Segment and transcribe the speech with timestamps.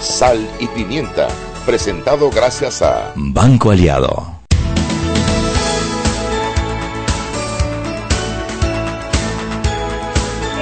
[0.00, 1.28] Sal y pimienta,
[1.64, 4.40] presentado gracias a Banco Aliado.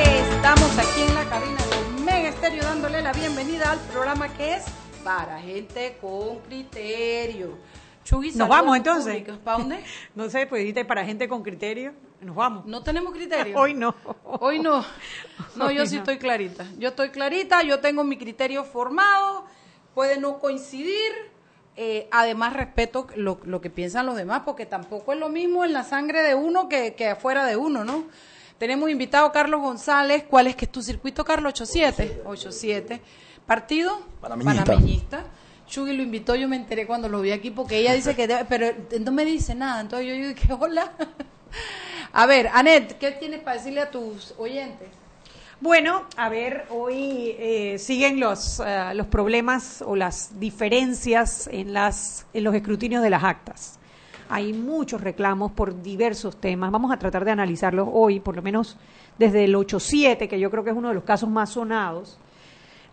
[0.01, 4.65] Estamos aquí en la cabina de Mega Estéreo dándole la bienvenida al programa que es
[5.03, 7.59] para gente con criterio.
[8.05, 9.25] Chugui, Nos vamos entonces.
[9.43, 9.85] ¿Para dónde?
[10.15, 11.93] No sé, pues dijiste para gente con criterio.
[12.21, 12.67] Nos vamos.
[12.67, 13.57] No tenemos criterio.
[13.59, 13.95] Hoy no.
[14.25, 14.85] Hoy no.
[15.57, 16.67] No, yo sí estoy clarita.
[16.79, 19.47] Yo estoy clarita, yo tengo mi criterio formado,
[19.95, 21.13] puede no coincidir.
[21.77, 25.73] eh, además, respeto lo, lo que piensan los demás, porque tampoco es lo mismo en
[25.73, 28.05] la sangre de uno que, que afuera de uno, ¿no?
[28.59, 30.25] Tenemos invitado a Carlos González.
[30.29, 31.53] ¿Cuál es que es tu circuito, Carlos?
[31.53, 32.23] 87.
[32.25, 33.01] 87.
[33.47, 34.01] ¿Partido?
[34.21, 34.65] Panameñista.
[34.65, 35.25] Panameñista.
[35.67, 38.69] Chugui lo invitó, yo me enteré cuando lo vi aquí, porque ella dice que pero
[39.01, 39.81] no me dice nada.
[39.81, 40.93] Entonces yo dije, hola.
[42.13, 44.89] A ver, Anet, ¿qué tienes para decirle a tus oyentes?
[45.61, 52.27] Bueno, a ver, hoy eh, siguen los, eh, los problemas o las diferencias en, las,
[52.35, 53.79] en los escrutinios de las actas.
[54.29, 56.71] Hay muchos reclamos por diversos temas.
[56.71, 58.77] Vamos a tratar de analizarlos hoy, por lo menos
[59.19, 62.19] desde el 8-7, que yo creo que es uno de los casos más sonados.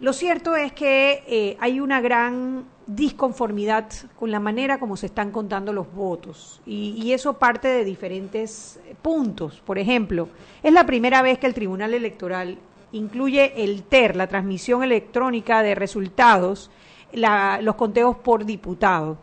[0.02, 3.86] Lo cierto es que eh, hay una gran disconformidad
[4.20, 8.80] con la manera como se están contando los votos y, y eso parte de diferentes
[9.04, 9.62] puntos.
[9.64, 10.28] Por ejemplo,
[10.64, 12.58] es la primera vez que el Tribunal Electoral
[12.94, 16.72] incluye el TER, la transmisión electrónica de resultados,
[17.14, 19.18] la- los conteos por diputado.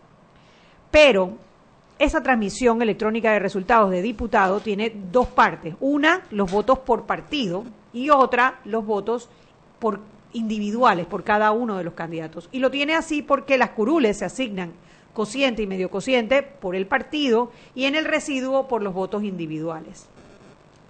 [0.92, 1.32] Pero
[1.98, 5.74] esa transmisión electrónica de resultados de diputado tiene dos partes.
[5.80, 9.28] Una, los votos por partido y otra, los votos
[9.80, 10.00] por
[10.32, 12.48] individuales, por cada uno de los candidatos.
[12.52, 14.72] Y lo tiene así porque las curules se asignan
[15.14, 20.06] cociente y medio cociente por el partido y en el residuo por los votos individuales.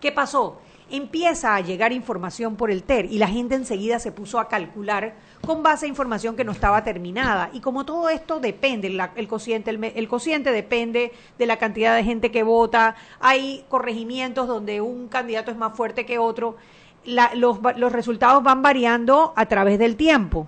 [0.01, 0.61] ¿Qué pasó?
[0.91, 5.15] Empieza a llegar información por el TER y la gente enseguida se puso a calcular
[5.45, 7.51] con base a información que no estaba terminada.
[7.53, 11.95] Y como todo esto depende, la- el, cociente, el, el cociente depende de la cantidad
[11.95, 16.57] de gente que vota, hay corregimientos donde un candidato es más fuerte que otro,
[17.09, 20.47] la- los, los resultados van variando a través del tiempo.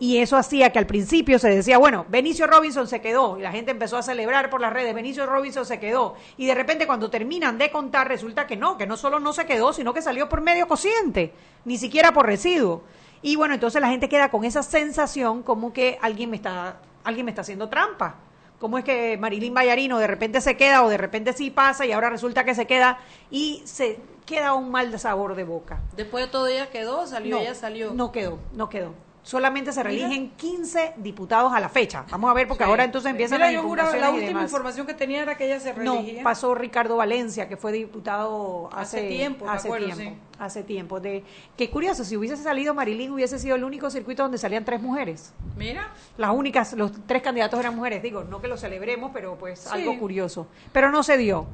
[0.00, 3.50] Y eso hacía que al principio se decía, bueno, Benicio Robinson se quedó, y la
[3.50, 6.14] gente empezó a celebrar por las redes, Benicio Robinson se quedó.
[6.36, 9.44] Y de repente cuando terminan de contar resulta que no, que no solo no se
[9.44, 11.32] quedó, sino que salió por medio cociente,
[11.64, 12.82] ni siquiera por residuo.
[13.22, 17.24] Y bueno, entonces la gente queda con esa sensación como que alguien me está, alguien
[17.24, 18.14] me está haciendo trampa.
[18.60, 21.90] ¿Cómo es que Marilyn Bayarino de repente se queda o de repente sí pasa y
[21.92, 22.98] ahora resulta que se queda
[23.32, 25.80] y se queda un mal sabor de boca?
[25.96, 27.92] Después de todo ella quedó, salió, no, ella salió.
[27.94, 28.92] No quedó, no quedó.
[29.22, 32.06] Solamente se reeligen 15 diputados a la fecha.
[32.10, 34.44] Vamos a ver, porque Sí, ahora entonces empiezan las impugnaciones La y última demás.
[34.44, 36.22] información que tenía era que ella se No, reelegía.
[36.22, 40.18] pasó Ricardo Valencia, que fue diputado hace, Hace tiempo, hace acuerdo, tiempo, sí.
[40.38, 41.00] hace tiempo.
[41.00, 41.24] De,
[41.58, 45.34] qué curioso, si hubiese salido Marilyn, hubiese sido el único circuito donde salían tres mujeres.
[45.58, 48.02] Mira, Las únicas, los tres candidatos eran mujeres.
[48.02, 49.68] Digo, no que lo celebremos, pero pues Sí.
[49.72, 50.46] algo curioso.
[50.72, 51.44] Pero no se dio.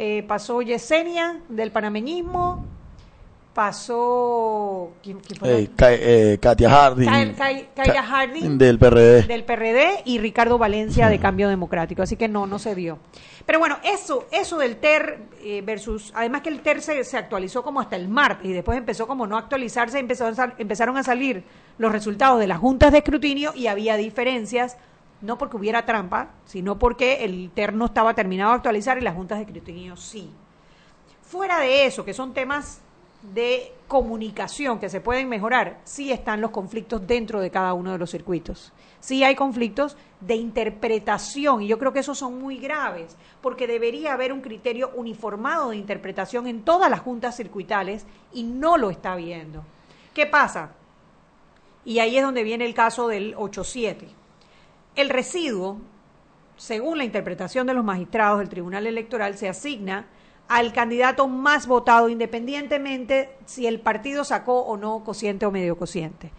[0.00, 2.64] Eh, pasó Yesenia, del panameñismo.
[3.52, 4.92] Pasó...
[5.02, 7.06] ¿quién, quién Eh, Ka- eh, Katia Harding.
[7.74, 8.56] Ka- Harding.
[8.56, 9.22] Del PRD.
[9.26, 12.02] del PRD y Ricardo Valencia de Cambio Democrático.
[12.02, 12.98] Así que no, no se dio.
[13.44, 17.64] Pero bueno, eso, eso del TER eh, versus, además que el TER se, se actualizó
[17.64, 21.02] como hasta el martes y después empezó como no actualizarse, empezaron a, sal- empezaron a
[21.02, 21.42] salir
[21.78, 24.76] los resultados de las juntas de escrutinio y había diferencias,
[25.20, 29.14] no porque hubiera trampa, sino porque el TER no estaba terminado de actualizar y las
[29.14, 30.30] juntas de escrutinio sí.
[31.22, 32.80] Fuera de eso, que son temas
[33.34, 37.98] de comunicación que se pueden mejorar, sí están los conflictos dentro de cada uno de
[37.98, 38.72] los circuitos.
[39.00, 44.14] Sí hay conflictos de interpretación y yo creo que esos son muy graves, porque debería
[44.14, 49.16] haber un criterio uniformado de interpretación en todas las juntas circuitales y no lo está
[49.16, 49.64] viendo.
[50.14, 50.72] ¿Qué pasa?
[51.84, 54.17] Y ahí es donde viene el caso del 8-7.
[54.98, 55.78] El residuo,
[56.56, 60.06] según la interpretación de los magistrados del Tribunal Electoral, se asigna
[60.48, 66.32] al candidato más votado independientemente si el partido sacó o no cociente o medio cociente.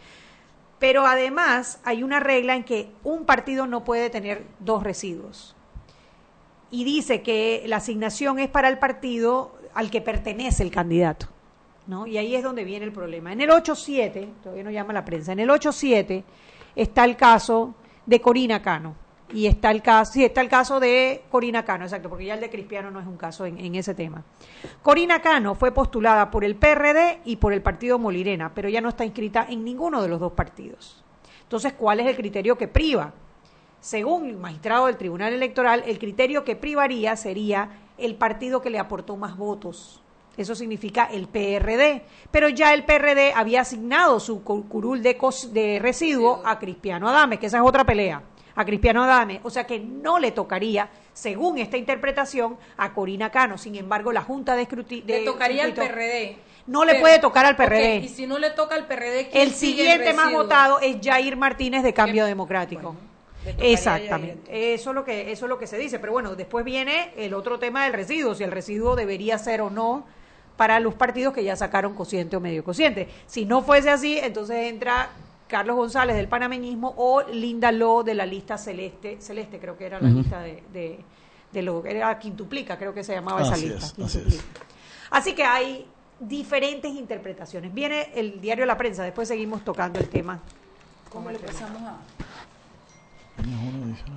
[0.77, 5.55] Pero además hay una regla en que un partido no puede tener dos residuos.
[6.69, 11.27] Y dice que la asignación es para el partido al que pertenece el candidato.
[11.87, 12.07] ¿no?
[12.07, 13.31] Y ahí es donde viene el problema.
[13.31, 16.25] En el 8-7, todavía no llama la prensa, en el 8-7
[16.75, 17.73] está el caso
[18.09, 18.95] de Corina Cano.
[19.31, 22.39] Y está el caso, sí, está el caso de Corina Cano, exacto, porque ya el
[22.39, 24.23] de Cristiano no es un caso en, en ese tema.
[24.81, 28.89] Corina Cano fue postulada por el PRD y por el partido Molirena, pero ya no
[28.89, 31.03] está inscrita en ninguno de los dos partidos.
[31.43, 33.13] Entonces, ¿cuál es el criterio que priva?
[33.79, 37.69] Según el magistrado del Tribunal Electoral, el criterio que privaría sería
[37.99, 40.01] el partido que le aportó más votos.
[40.39, 42.01] Eso significa el PRD.
[42.31, 45.17] Pero ya el PRD había asignado su curul de,
[45.51, 48.23] de residuo a Cristiano Adame, que esa es otra pelea
[48.55, 53.57] a Cristiano Adame, o sea que no le tocaría, según esta interpretación, a Corina Cano.
[53.57, 55.05] Sin embargo, la Junta de Escrutinio...
[55.05, 56.37] Le tocaría al PRD.
[56.67, 57.97] No le puede tocar al PRD.
[57.97, 61.93] y si no le toca al PRD, el siguiente más votado es Jair Martínez de
[61.93, 62.95] Cambio Democrático.
[63.57, 64.73] Exactamente.
[64.73, 67.33] Eso es lo que eso es lo que se dice, pero bueno, después viene el
[67.33, 70.05] otro tema del residuo, si el residuo debería ser o no
[70.59, 73.07] para los partidos que ya sacaron cociente o medio cociente.
[73.27, 75.09] Si no fuese así, entonces entra
[75.47, 80.01] Carlos González del panameñismo o Linda Lo de la lista celeste, celeste creo que era
[80.01, 80.99] la lista de,
[81.53, 84.03] de, lo era quintuplica, creo que se llamaba esa lista.
[85.11, 85.87] así, que hay
[86.19, 87.73] diferentes interpretaciones.
[87.73, 90.41] Viene el diario La Prensa, después seguimos tocando el tema.
[91.09, 91.99] ¿Cómo le pasamos a...?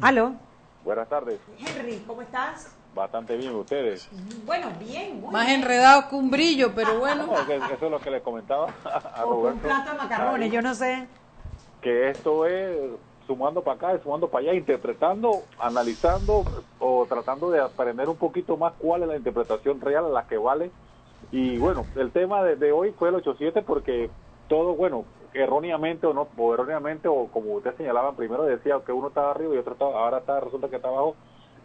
[0.01, 0.35] ¿Aló?
[0.83, 1.39] Buenas tardes.
[1.57, 2.75] Henry, ¿cómo estás?
[2.95, 4.09] Bastante bien, ¿ustedes?
[4.45, 5.25] Bueno, bien.
[5.31, 7.27] Más enredado que un brillo, pero bueno.
[7.35, 9.57] eso es lo que le comentaba a Roberto.
[9.57, 11.09] un plato de macarrones, yo no sé
[11.83, 12.79] que esto es
[13.27, 16.45] sumando para acá, sumando para allá, interpretando, analizando
[16.79, 20.39] o tratando de aprender un poquito más cuál es la interpretación real a la que
[20.39, 20.71] vale.
[21.31, 24.11] Y bueno, el tema de, hoy fue el 8-7 porque
[24.49, 25.05] todo, bueno,
[25.35, 29.55] erróneamente o no, o erróneamente, o como usted señalaba primero decía que uno estaba arriba
[29.55, 31.17] y otro estaba, ahora está, resulta que está abajo,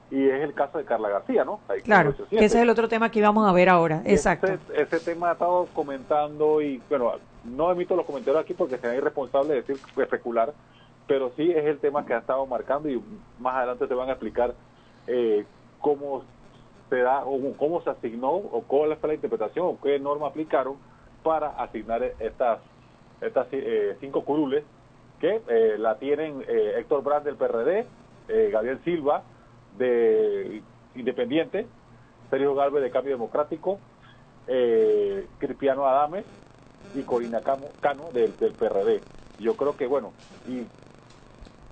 [0.09, 1.59] y es el caso de Carla García, ¿no?
[1.83, 4.47] claro, ese es el otro tema que íbamos a ver ahora, exacto.
[4.47, 7.13] Ese, ese tema ha estado comentando y, bueno,
[7.43, 10.53] no emito los comentarios aquí porque sería irresponsable decir especular,
[11.07, 13.01] pero sí es el tema que ha estado marcando y
[13.39, 14.53] más adelante te van a explicar
[15.07, 15.45] eh,
[15.81, 16.23] cómo
[16.89, 20.75] se da o cómo se asignó o cuál fue la interpretación o qué norma aplicaron
[21.23, 22.59] para asignar estas
[23.19, 24.63] estas eh, cinco curules
[25.19, 27.87] que eh, la tienen Héctor Brand del PRD,
[28.51, 29.23] Gabriel Silva
[29.77, 30.61] de
[30.95, 31.67] Independiente,
[32.29, 33.79] Sergio Galvez de Cambio Democrático,
[35.39, 36.23] Cristiano Adame
[36.95, 39.01] y Corina Cano, del, PRD.
[39.39, 40.13] Yo creo que, bueno,
[40.47, 40.65] y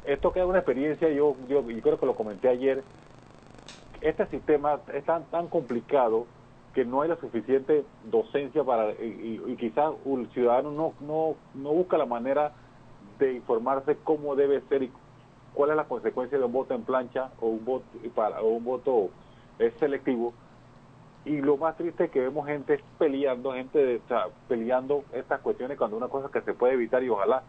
[0.06, 2.84] esto queda una experiencia, yo, yo, creo que lo comenté ayer,
[4.02, 6.28] este sistema es tan, tan complicado
[6.74, 11.98] que no hay la suficiente docencia para, y, quizás un ciudadano no, no, no busca
[11.98, 12.52] la manera
[13.18, 14.92] de informarse cómo debe ser y
[15.56, 18.64] cuál es la consecuencia de un voto en plancha o un voto para o un
[18.64, 19.10] voto
[19.80, 20.34] selectivo
[21.26, 24.00] y lo más triste es que vemos gente peleando, gente
[24.48, 27.42] peleando estas cuestiones cuando una cosa que se puede evitar y ojalá,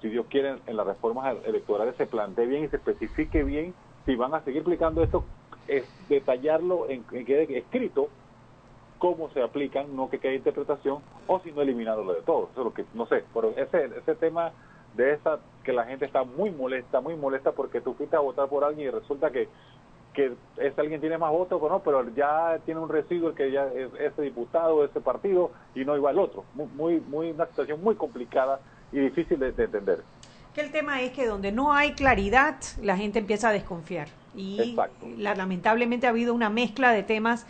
[0.00, 3.74] si Dios quiere, en las reformas electorales se plantee bien y se especifique bien
[4.06, 5.24] si van a seguir aplicando esto,
[5.66, 8.08] es detallarlo en, que quede escrito
[8.98, 12.48] cómo se aplican, no que quede interpretación, o si no eliminarlo de todo.
[12.52, 14.52] Eso es lo que, no sé, pero ese, ese tema
[14.94, 18.48] de esa, que la gente está muy molesta, muy molesta porque tú fuiste a votar
[18.48, 19.48] por alguien y resulta que
[20.14, 23.90] que ese alguien tiene más votos no, pero ya tiene un residuo que ya es
[24.00, 26.44] ese diputado, ese partido, y no iba el otro.
[26.54, 28.60] Muy, muy, una situación muy complicada
[28.92, 30.02] y difícil de, entender.
[30.54, 34.08] Que el tema es que donde no hay claridad, la gente empieza a desconfiar.
[34.36, 34.76] Y
[35.18, 37.46] lamentablemente ha habido una mezcla de temas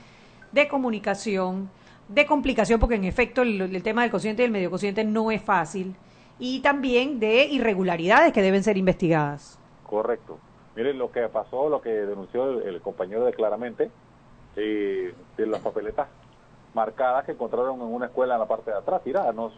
[0.53, 1.71] de comunicación,
[2.09, 5.31] de complicación, porque en efecto el, el tema del cociente y el medio cociente no
[5.31, 5.95] es fácil,
[6.39, 9.59] y también de irregularidades que deben ser investigadas.
[9.89, 10.39] Correcto.
[10.77, 13.91] Miren lo que pasó, lo que denunció el, compañero de Claramente,
[14.57, 16.09] eh, de las papeletas
[16.75, 19.35] marcadas que encontraron en una escuela en la parte de atrás, tiradas.
[19.35, 19.53] No,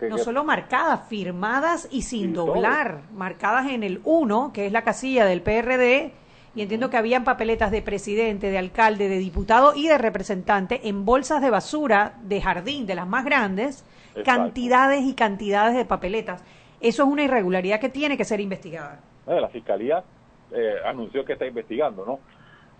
[0.00, 5.26] no solo marcadas, firmadas y sin doblar, marcadas en el 1, que es la casilla
[5.26, 6.12] del PRD,
[6.54, 11.04] y entiendo que habían papeletas de presidente, de alcalde, de diputado y de representante en
[11.04, 13.84] bolsas de basura de jardín, de las más grandes,
[14.24, 16.42] cantidades y cantidades de papeletas.
[16.80, 19.00] Eso es una irregularidad que tiene que ser investigada.
[19.26, 20.02] La Fiscalía
[20.50, 22.18] eh, anunció que está investigando, ¿no?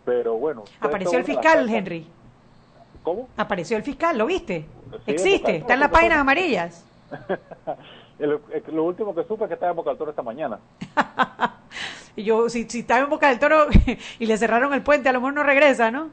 [0.05, 0.65] Pero bueno.
[0.81, 2.07] Apareció el fiscal, Henry.
[3.03, 3.29] ¿Cómo?
[3.37, 4.67] Apareció el fiscal, ¿lo viste?
[5.07, 6.85] Existe, está en las páginas amarillas.
[8.19, 10.59] lo último que supe es que estaba en Boca del Toro esta mañana.
[12.17, 13.67] y yo, si, si estaba en Boca del Toro
[14.19, 16.11] y le cerraron el puente, a lo mejor no regresa, ¿no?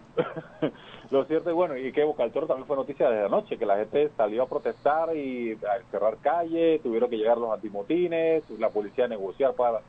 [1.12, 3.66] Lo cierto es bueno, y que Boca del Toro también fue noticia desde anoche, que
[3.66, 8.70] la gente salió a protestar y a cerrar calle, tuvieron que llegar los antimotines, la
[8.70, 9.82] policía a negociar para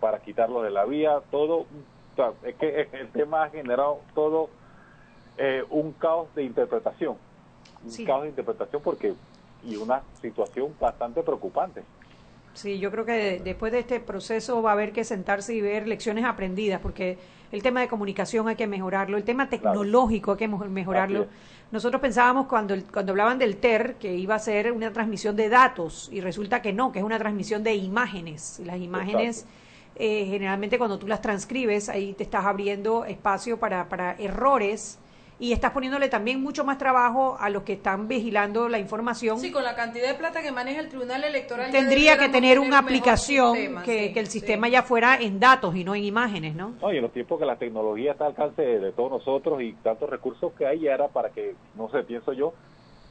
[0.00, 1.66] para quitarlo de la vía, todo,
[2.44, 4.50] es que el tema ha generado todo
[5.38, 7.16] eh, un caos de interpretación,
[7.84, 9.14] un caos de interpretación porque
[9.64, 11.82] y una situación bastante preocupante.
[12.54, 15.88] Sí, yo creo que después de este proceso va a haber que sentarse y ver
[15.88, 17.18] lecciones aprendidas, porque
[17.50, 21.26] el tema de comunicación hay que mejorarlo, el tema tecnológico hay que mejorarlo.
[21.70, 26.10] Nosotros pensábamos cuando, cuando hablaban del TER que iba a ser una transmisión de datos
[26.12, 28.60] y resulta que no, que es una transmisión de imágenes.
[28.64, 29.46] Las imágenes,
[29.96, 34.98] eh, generalmente cuando tú las transcribes, ahí te estás abriendo espacio para, para errores
[35.42, 39.40] y estás poniéndole también mucho más trabajo a los que están vigilando la información.
[39.40, 41.72] Sí, con la cantidad de plata que maneja el Tribunal Electoral.
[41.72, 46.04] Tendría que tener una aplicación que, el sistema ya fuera en datos y no en
[46.04, 46.74] imágenes, ¿no?
[46.80, 49.72] No, y en los tiempos que la tecnología está al alcance de, todos nosotros y
[49.72, 52.54] tantos recursos que hay, ya era para que, no sé, pienso yo,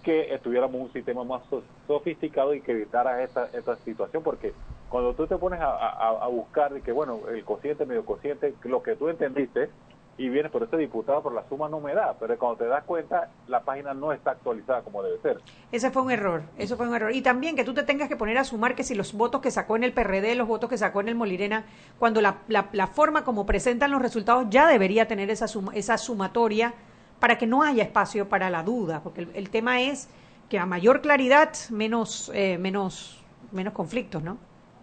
[0.01, 1.41] que estuviéramos un sistema más
[1.85, 4.53] sofisticado y que evitara esta, esta situación, porque
[4.87, 8.81] cuando tú te pones a, a, a buscar que, bueno, el cociente, medio cociente, lo
[8.81, 9.69] que tú entendiste,
[10.17, 12.15] y vienes por este diputado, por la suma no me da.
[12.19, 15.39] Pero cuando te das cuenta, la página no está actualizada como debe ser.
[15.71, 17.13] Ese fue un error, eso fue un error.
[17.13, 19.51] Y también que tú te tengas que poner a sumar que si los votos que
[19.51, 21.65] sacó en el PRD, los votos que sacó en el Molirena,
[21.97, 26.73] cuando la, la, forma como presentan los resultados ya debería tener esa, esa sumatoria
[27.19, 30.09] para que no haya espacio para la duda, porque el, tema es
[30.49, 34.37] que a mayor claridad, menos, eh, menos, menos conflictos, ¿no?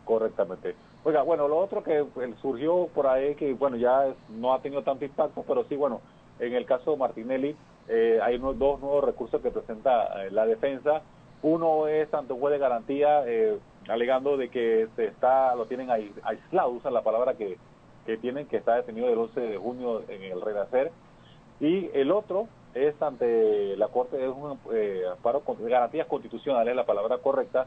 [0.05, 0.75] Correctamente.
[1.09, 4.83] Oiga, bueno, lo otro que pues, surgió por ahí, que bueno, ya no ha tenido
[4.83, 6.03] tanto impacto, pero sí, bueno,
[6.39, 7.57] en el caso de Martinelli
[7.89, 11.01] eh, hay unos, dos nuevos recursos que presenta eh, la defensa.
[11.41, 16.69] Uno es ante juez de garantía, eh, alegando de que se está, lo tienen aislado,
[16.73, 17.57] usan la palabra que,
[18.05, 20.93] que tienen, que está detenido el 11 de junio en el Renacer.
[21.59, 24.59] Y el otro es ante la Corte, de un
[25.11, 27.67] amparo de garantías constitucionales, la palabra correcta,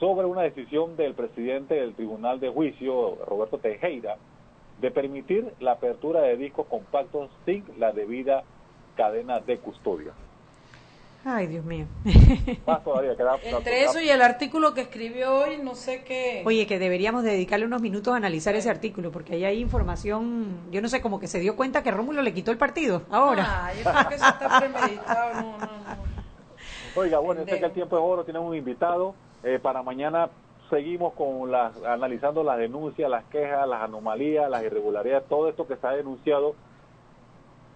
[0.00, 4.16] sobre una decisión del presidente del Tribunal de Juicio, Roberto Tejera,
[4.80, 8.42] de permitir la apertura de discos compactos sin la debida
[8.96, 10.12] cadena de custodia.
[11.22, 11.84] Ay, Dios mío.
[12.04, 16.42] Entre eso y el artículo que escribió hoy, no sé qué.
[16.46, 20.70] Oye, que deberíamos dedicarle unos minutos a analizar ese artículo, porque ahí hay información.
[20.70, 23.44] Yo no sé, como que se dio cuenta que Rómulo le quitó el partido ahora.
[23.46, 25.42] Ah, yo creo que eso está premeditado.
[25.42, 26.10] No, no, no.
[26.96, 29.14] Oiga, bueno, sé que el tiempo es oro, tenemos un invitado.
[29.42, 30.30] Eh, para mañana
[30.68, 35.74] seguimos con las, analizando las denuncias, las quejas, las anomalías, las irregularidades, todo esto que
[35.74, 36.54] está denunciado.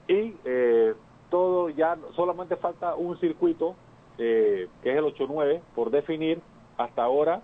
[0.06, 0.94] Y eh,
[1.30, 3.74] todo ya, solamente falta un circuito,
[4.18, 6.40] eh, que es el 8-9, por definir.
[6.76, 7.40] Hasta ahora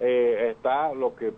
[0.00, 1.32] está lo que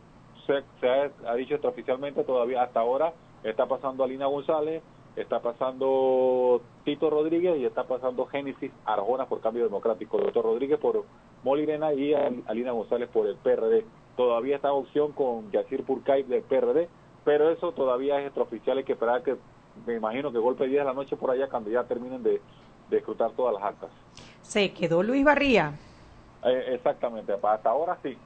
[0.47, 4.83] se, se ha, ha, dicho extraoficialmente todavía, hasta ahora está pasando Alina González,
[5.17, 10.19] está pasando Tito Rodríguez y está pasando Génesis Arjona por cambio democrático.
[10.19, 11.05] Doctor Rodríguez por
[11.43, 13.85] Molirena y Alina González por el PRD.
[14.17, 16.89] Todavía está opción con Yacir Purkay del PRD,
[17.25, 18.79] pero eso todavía es extraoficial.
[18.79, 19.37] Hay que esperar que,
[19.87, 22.41] me imagino que golpe 10 de la noche por allá cuando ya terminen de,
[22.91, 23.91] de escrutar todas las actas.
[24.43, 25.75] Se quedó Luis Barría.
[26.45, 28.17] Eh, exactamente, hasta ahora sí.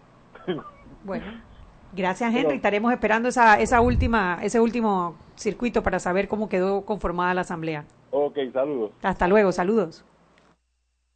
[1.05, 1.25] bueno.
[1.97, 2.57] Gracias, Henry.
[2.57, 7.85] Estaremos esperando esa, esa última, ese último circuito para saber cómo quedó conformada la asamblea.
[8.11, 8.91] Ok, saludos.
[9.03, 10.05] Hasta luego, saludos.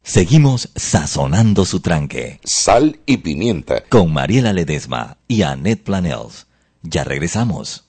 [0.01, 2.39] Seguimos sazonando su tranque.
[2.43, 3.83] Sal y pimienta.
[3.89, 6.47] Con Mariela Ledesma y Annette Planels.
[6.81, 7.85] Ya regresamos.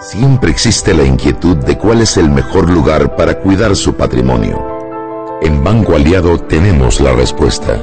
[0.00, 4.62] Siempre existe la inquietud de cuál es el mejor lugar para cuidar su patrimonio.
[5.40, 7.82] En Banco Aliado tenemos la respuesta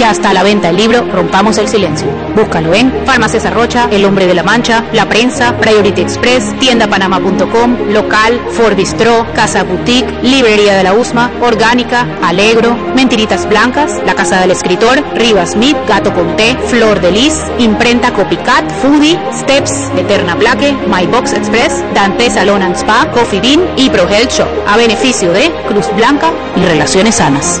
[0.00, 2.08] Ya está a la venta el libro Rompamos el Silencio.
[2.34, 8.40] Búscalo en Farmacias Arrocha, El Hombre de la Mancha, La Prensa, Priority Express, tiendapanama.com, Local,
[8.52, 14.52] Ford Bistro, Casa Boutique, Librería de la USMA, Orgánica, Alegro, Mentiritas Blancas, La Casa del
[14.52, 21.06] Escritor, Rivas Smith, Gato Conté, Flor de Lis, Imprenta Copycat, Foodie, Steps, Eterna Plaque, My
[21.08, 25.52] Box Express, Dante Salon and Spa, Coffee Bean y Pro Health Shop, a beneficio de
[25.68, 27.60] Cruz Blanca y Relaciones Sanas.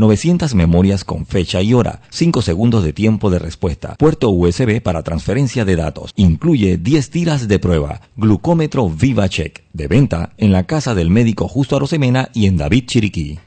[0.00, 5.02] 900 memorias con fecha y hora, 5 segundos de tiempo de respuesta, puerto USB para
[5.02, 10.94] transferencia de datos, incluye 10 tiras de prueba, glucómetro VivaCheck, de venta en la casa
[10.94, 13.38] del médico Justo Arosemena y en David Chiriquí.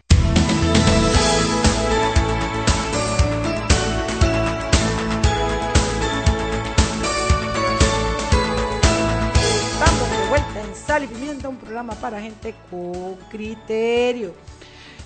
[9.74, 14.36] Estamos de vuelta en Sal y Pimienta, un programa para gente con criterio.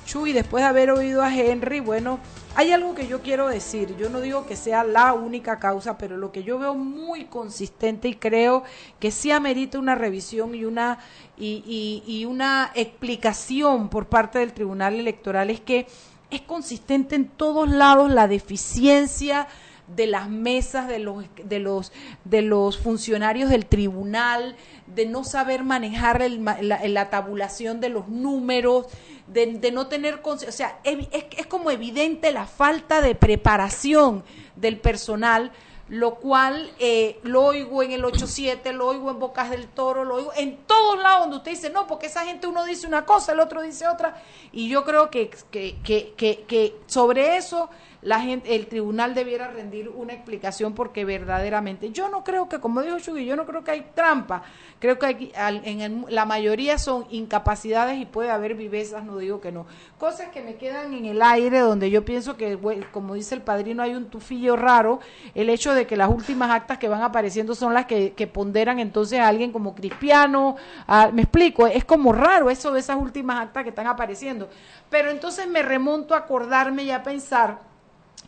[0.08, 2.20] Chuy, después de haber oído a Henry, bueno,
[2.56, 3.94] hay algo que yo quiero decir.
[3.98, 8.08] Yo no digo que sea la única causa, pero lo que yo veo muy consistente
[8.08, 8.64] y creo
[9.02, 11.00] que sí amerita una revisión y una,
[11.38, 15.88] y, y- y una explicación por parte del Tribunal Electoral es que
[16.32, 19.50] es consistente en todos lados la deficiencia
[19.94, 21.94] de las mesas de los de los
[22.26, 24.58] de los funcionarios del tribunal
[24.94, 28.88] de no saber manejar el la tabulación de los números
[29.28, 34.24] de, de no tener consci- o sea es, es como evidente la falta de preparación
[34.56, 35.52] del personal
[35.90, 40.16] lo cual eh, lo oigo en el 87, lo oigo en Bocas del Toro, lo
[40.16, 43.32] oigo en todos lados donde usted dice, no, porque esa gente uno dice una cosa,
[43.32, 47.70] el otro dice otra, y yo creo que, que, que, que sobre eso
[48.02, 52.82] la gente, el tribunal debiera rendir una explicación porque verdaderamente, yo no creo que, como
[52.82, 54.44] dijo Chugui, yo no creo que hay trampa,
[54.80, 55.32] creo que hay,
[55.64, 59.66] en el- la mayoría son incapacidades y puede haber vivezas, no digo que no.
[59.98, 62.58] Cosas que me quedan en el aire donde yo pienso que,
[62.92, 65.00] como dice el padrino, hay un tufillo raro,
[65.34, 68.80] el hecho de que las últimas actas que van apareciendo son las que, que ponderan
[68.80, 70.56] entonces a alguien como Cristiano,
[70.86, 74.50] a- me explico, es como raro eso de esas últimas actas que están apareciendo.
[74.90, 77.66] Pero entonces me remonto a acordarme y a pensar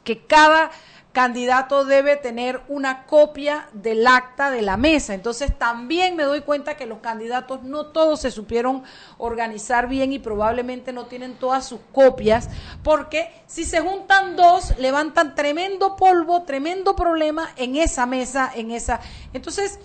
[0.09, 0.71] que cada
[1.11, 5.13] candidato debe tener una copia del acta de la mesa.
[5.13, 8.81] Entonces también me doy cuenta que los candidatos no todos se supieron
[9.19, 12.49] organizar bien y probablemente no tienen todas sus copias,
[12.83, 18.99] porque si se juntan dos, levantan tremendo polvo, tremendo problema en esa mesa, en esa.
[19.31, 19.77] Entonces,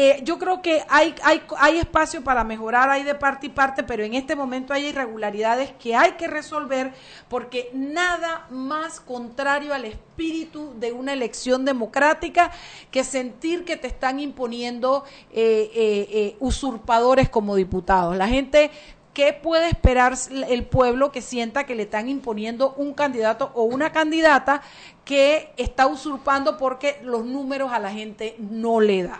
[0.00, 3.82] eh, yo creo que hay, hay, hay espacio para mejorar, hay de parte y parte,
[3.82, 6.92] pero en este momento hay irregularidades que hay que resolver
[7.28, 12.52] porque nada más contrario al espíritu de una elección democrática
[12.92, 18.16] que sentir que te están imponiendo eh, eh, eh, usurpadores como diputados.
[18.16, 18.70] La gente
[19.14, 20.14] ¿Qué puede esperar
[20.48, 24.62] el pueblo que sienta que le están imponiendo un candidato o una candidata
[25.04, 29.18] que está usurpando porque los números a la gente no le da?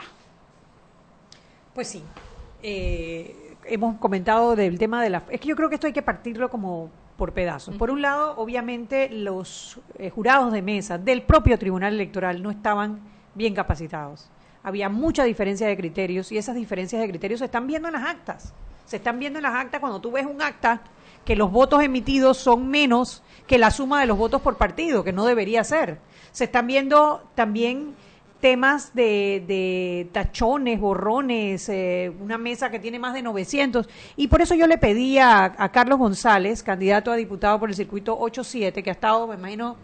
[1.79, 2.03] Pues sí.
[2.61, 5.23] Eh, hemos comentado del tema de la...
[5.31, 7.77] Es que yo creo que esto hay que partirlo como por pedazos.
[7.77, 12.99] Por un lado, obviamente, los eh, jurados de mesa del propio Tribunal Electoral no estaban
[13.37, 14.29] bien capacitados.
[14.65, 18.09] Había mucha diferencia de criterios y esas diferencias de criterios se están viendo en las
[18.11, 18.53] actas.
[18.85, 20.81] Se están viendo en las actas, cuando tú ves un acta,
[21.25, 25.13] que los votos emitidos son menos que la suma de los votos por partido, que
[25.13, 26.01] no debería ser.
[26.33, 27.95] Se están viendo también
[28.41, 33.89] temas de, de tachones, borrones, eh, una mesa que tiene más de 900.
[34.17, 37.75] Y por eso yo le pedí a, a Carlos González, candidato a diputado por el
[37.75, 39.77] circuito 87, que ha estado, me imagino,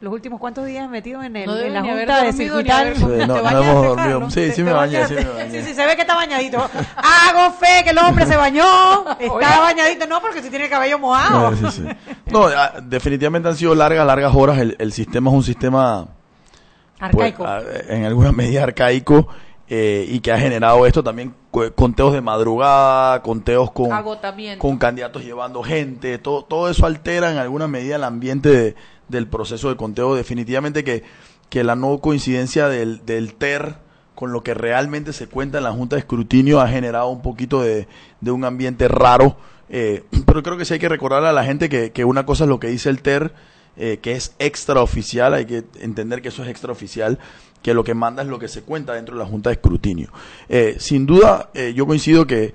[0.00, 2.96] los últimos cuantos días metido en, el, No en la junta de circuital.
[2.96, 4.30] Sí, no- ¿Te no hemos dormido.
[4.30, 5.50] Sí, ¿Te- sí me bañé, sí me bañé.
[5.62, 6.58] Sí, sí, se ve que está bañadito.
[6.96, 8.64] Hago fe que el hombre se bañó.
[9.20, 11.54] Está bañadito, no, porque si tiene el cabello mojado.
[11.56, 12.12] Sí, sí, sí.
[12.32, 14.58] No, ah, definitivamente han sido largas, largas horas.
[14.58, 16.08] El, el sistema es un sistema
[17.06, 17.44] Arcaico.
[17.46, 19.28] ah, en alguna medida arcaico
[19.68, 21.34] eh, y que ha generado esto también
[21.74, 23.90] conteos de madrugada, conteos con,
[24.58, 28.74] con candidatos llevando gente, todo, todo eso altera en alguna medida el ambiente de-
[29.08, 30.14] del proceso de conteo.
[30.14, 31.02] Definitivamente que,
[31.50, 33.76] que la no coincidencia del, del TER
[34.14, 37.62] con lo que realmente se cuenta en la Junta de Escrutinio ha generado un poquito
[37.62, 37.88] de,
[38.20, 39.36] de un ambiente raro.
[39.68, 42.44] eh, pero creo que sí hay que recordar a la gente que, que una cosa
[42.44, 43.32] es lo que dice el TER,
[43.76, 47.18] eh, que es extraoficial, hay que entender que eso es extraoficial,
[47.62, 50.10] que lo que manda es lo que se cuenta dentro de la Junta de Escrutinio.
[50.48, 52.52] Eh, sin duda, eh, yo coincido que,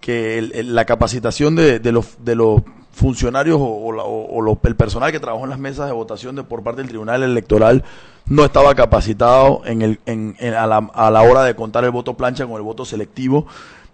[0.00, 4.76] que la capacitación de, de los, de los funcionarios o, o la- o- o el
[4.76, 7.84] personal que trabajó en las mesas de votación de, por parte del Tribunal Electoral
[8.24, 11.90] no estaba capacitado en el, en- en- a, la, a la hora de contar el
[11.90, 13.46] voto plancha con el voto selectivo.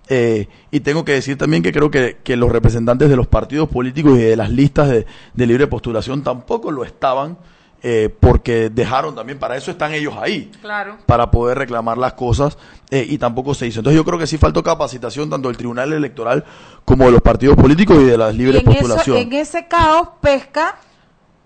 [0.09, 3.69] Eh, y tengo que decir también que creo que, que los representantes de los partidos
[3.69, 7.38] políticos y de las listas de, de libre postulación tampoco lo estaban,
[7.85, 10.99] eh, porque dejaron también, para eso están ellos ahí Claro.
[11.07, 12.57] para poder reclamar las cosas
[12.91, 13.81] eh, y tampoco se hizo.
[13.81, 16.45] Entonces yo creo que sí faltó capacitación tanto del Tribunal Electoral
[16.85, 19.17] como de los partidos políticos y de las Y libres eso- postulación.
[19.17, 20.77] en ese caos pesca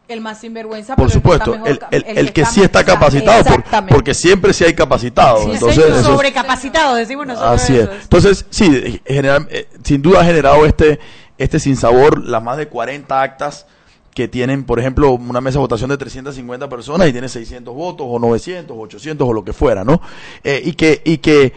[0.09, 0.95] el más sinvergüenza.
[0.97, 4.53] Por pero el supuesto, mejor el, el- el que sí está capacitado, por- porque siempre
[4.53, 5.45] sí hay capacitados.
[5.45, 5.91] Sí, Entonces, señor.
[5.99, 7.53] eso es- sobrecapacitado, decimos nosotros.
[7.63, 7.89] Así es.
[8.03, 11.01] Entonces, sí, general- eh, sin duda ha generado este,
[11.39, 13.67] este sinsabor, las más de 40 actas
[14.15, 18.07] que tienen, por ejemplo, una mesa de votación de 350 personas y tiene 600 votos,
[18.09, 20.01] o 900, o 800, o lo que fuera, ¿no?
[20.43, 21.53] Eh, y que, y que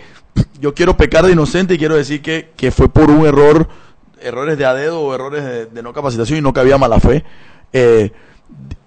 [0.60, 3.70] yo quiero pecar de inocente y quiero decir que, que fue por un error,
[4.22, 7.00] errores de a dedo o errores de, de no capacitación y no que había mala
[7.00, 7.24] fe.
[7.72, 8.12] Eh,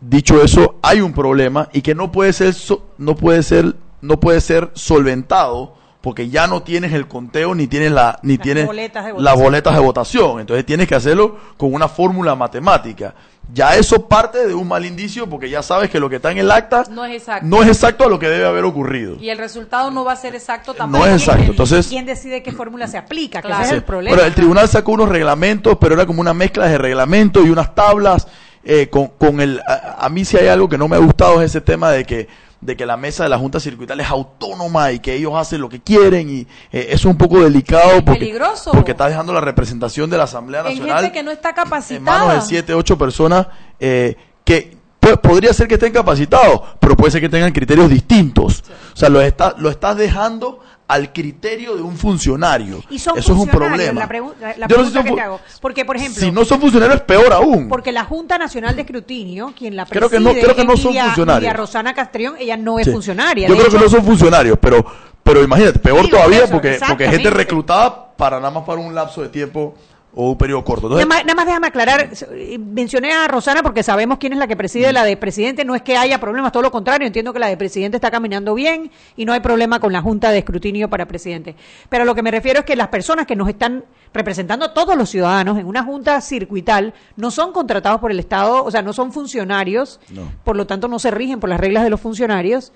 [0.00, 2.54] dicho eso, hay un problema y que no puede ser,
[2.98, 7.92] no puede ser, no puede ser solventado porque ya no tienes el conteo ni tienes
[7.92, 9.42] la, ni Las tienes boletas de las votación.
[9.44, 10.40] boletas de votación.
[10.40, 13.14] Entonces tienes que hacerlo con una fórmula matemática.
[13.54, 16.38] Ya eso parte de un mal indicio porque ya sabes que lo que está en
[16.38, 17.46] el acta No es exacto.
[17.46, 19.14] no es exacto a lo que debe haber ocurrido.
[19.20, 21.04] Y el resultado no va a ser exacto tampoco.
[21.06, 21.50] No es exacto.
[21.52, 23.40] Entonces, ¿Quién decide qué fórmula se aplica?
[23.40, 23.62] Que Claro.
[23.62, 23.86] ese es el Sí.
[23.86, 24.16] problema.
[24.16, 27.74] Bueno, el tribunal sacó unos reglamentos, pero era como una mezcla de reglamentos y unas
[27.76, 28.26] tablas.
[28.64, 31.40] Eh, con, con el, a, a mí si hay algo que no me ha gustado
[31.42, 32.28] es ese tema de que
[32.62, 35.68] de que la mesa de la Junta Circuital es autónoma y que ellos hacen lo
[35.68, 38.70] que quieren y eh, eso es un poco delicado porque, peligroso.
[38.70, 41.54] porque está dejando la representación de la Asamblea En Nacional gente que no está en
[41.56, 42.34] manos capacitada.
[42.34, 43.48] de siete, ocho personas
[43.80, 48.62] eh, que pues, podría ser que estén capacitados, pero puede ser que tengan criterios distintos.
[48.94, 52.82] O sea, lo, está, lo estás dejando al criterio de un funcionario.
[52.90, 54.00] Y son Eso es un problema.
[54.00, 55.40] La, pregu- la- la Yo no sé pregunta si que son te fu- hago.
[55.60, 57.68] Porque, por ejemplo, Si no son funcionarios, es peor aún.
[57.68, 60.76] porque la Junta Nacional de Escrutinio, quien la preside, Creo que no- creo que no
[60.76, 61.40] son Lidia- funcionarios.
[61.42, 62.92] Lidia Rosana Castrillón, ella no es Sí.
[62.92, 63.48] funcionaria.
[63.48, 64.84] Yo creo que no son funcionarios, pero,
[65.22, 68.94] pero imagínate, peor Sí, todavía eso, porque, porque gente reclutada para nada más para un
[68.94, 69.74] lapso de tiempo
[70.14, 70.86] o un periodo corto.
[70.88, 74.38] Entonces, Nada más, nada más déjame aclarar, eh, mencioné a Rosana porque sabemos quién es
[74.38, 77.32] la que preside la de presidente, no es que haya problemas, todo lo contrario, entiendo
[77.32, 80.38] que la de presidente está caminando bien y no hay problema con la Junta de
[80.38, 81.56] Escrutinio para presidente.
[81.88, 84.96] Pero lo que me refiero es que las personas que nos están representando a todos
[84.96, 88.92] los ciudadanos en una junta circuital no son contratados por el Estado, o sea, no
[88.92, 90.30] son funcionarios, No.
[90.44, 92.72] por lo tanto no se rigen por las reglas de los funcionarios.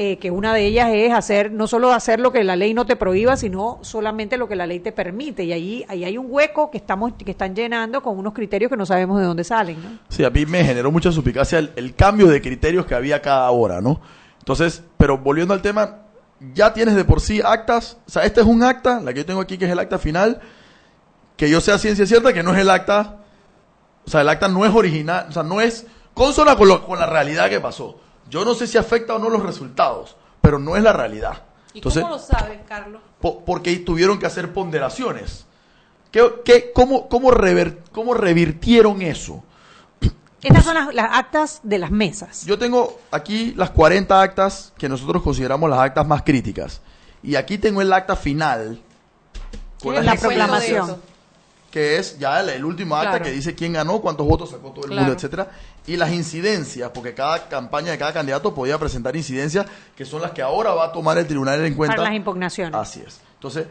[0.00, 2.86] Eh, que una de ellas es hacer no solo hacer lo que la ley no
[2.86, 5.42] te prohíba, sino solamente lo que la ley te permite.
[5.42, 8.76] Y ahí, ahí hay un hueco que estamos que están llenando con unos criterios que
[8.76, 9.82] no sabemos de dónde salen.
[9.82, 9.98] ¿no?
[10.08, 13.80] Sí, a mí me generó mucha suspicacia el, cambio de criterios que había cada hora,
[13.80, 14.00] ¿no?
[14.38, 15.96] Entonces, pero volviendo al tema,
[16.54, 19.26] ya tienes de por sí actas, o sea, este es un acta, la que yo
[19.26, 20.40] tengo aquí que es el acta final,
[21.36, 23.16] que yo sea ciencia cierta que no es el acta,
[24.06, 27.00] o sea, el acta no es original, o sea, no es consona con, lo- con
[27.00, 28.00] la realidad que pasó.
[28.28, 31.42] Yo no sé si afecta o no los resultados, pero no es la realidad.
[31.74, 33.00] ¿Y Entonces, cómo lo sabes, Carlos?
[33.20, 35.44] po- porque tuvieron que hacer ponderaciones.
[36.10, 39.44] ¿Qué, qué- cómo, cómo, rever- ¿Cómo revirtieron eso?
[40.40, 42.44] Estas son las, las actas de las mesas.
[42.46, 46.80] Yo tengo aquí las 40 actas que nosotros consideramos las actas más críticas.
[47.24, 48.80] Y aquí tengo el acta final.
[49.82, 50.96] con La proclamación.
[51.70, 53.24] Que es ya el, el último acta Claro.
[53.26, 55.02] que dice quién ganó, cuántos votos sacó todo el Claro.
[55.02, 55.50] mundo, etcétera.
[55.86, 60.30] Y las incidencias, porque cada campaña de cada candidato podía presentar incidencias, que son las
[60.32, 61.96] que ahora va a tomar el tribunal en cuenta.
[61.96, 62.74] Para las impugnaciones.
[62.74, 63.20] Así es.
[63.34, 63.66] Entonces,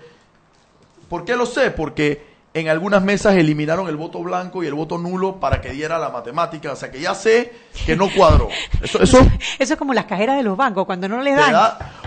[1.09, 1.71] ¿por qué lo sé?
[1.71, 5.97] Porque en algunas mesas eliminaron el voto blanco y el voto nulo para que diera
[5.99, 6.71] la matemática.
[6.71, 7.51] O sea que ya sé
[7.85, 8.47] que no cuadró.
[8.81, 9.19] Eso, eso,
[9.59, 11.53] eso es como las cajeras de los bancos, cuando no les dan.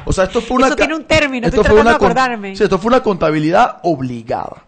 [0.05, 0.66] o sea, esto fue una.
[0.68, 2.57] Eso tiene un término, esto estoy tratando de acordarme.
[2.57, 4.64] Sí, esto fue una contabilidad obligada.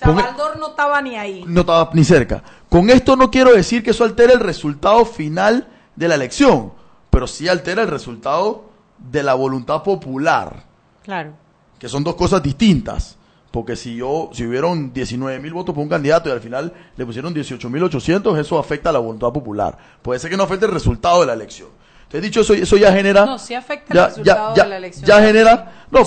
[0.00, 1.44] Sea, Baldor no estaba ni ahí.
[1.46, 2.42] No estaba ni cerca.
[2.70, 6.72] Con esto no quiero decir que eso altere el resultado final de la elección,
[7.10, 10.64] pero sí altera el resultado de la voluntad popular.
[11.02, 11.32] Claro.
[11.78, 13.18] Que son dos cosas distintas.
[13.50, 17.04] Porque si yo, si hubieron 19 mil votos por un candidato y al final le
[17.04, 19.76] pusieron 18 mil 800, eso afecta a la voluntad popular.
[20.00, 21.68] Puede ser que no afecte el resultado de la elección.
[22.04, 23.26] Entonces, dicho eso, eso ya genera.
[23.26, 25.06] No, sí afecta el resultado de la elección.
[25.06, 25.84] Ya genera.
[25.90, 26.04] No,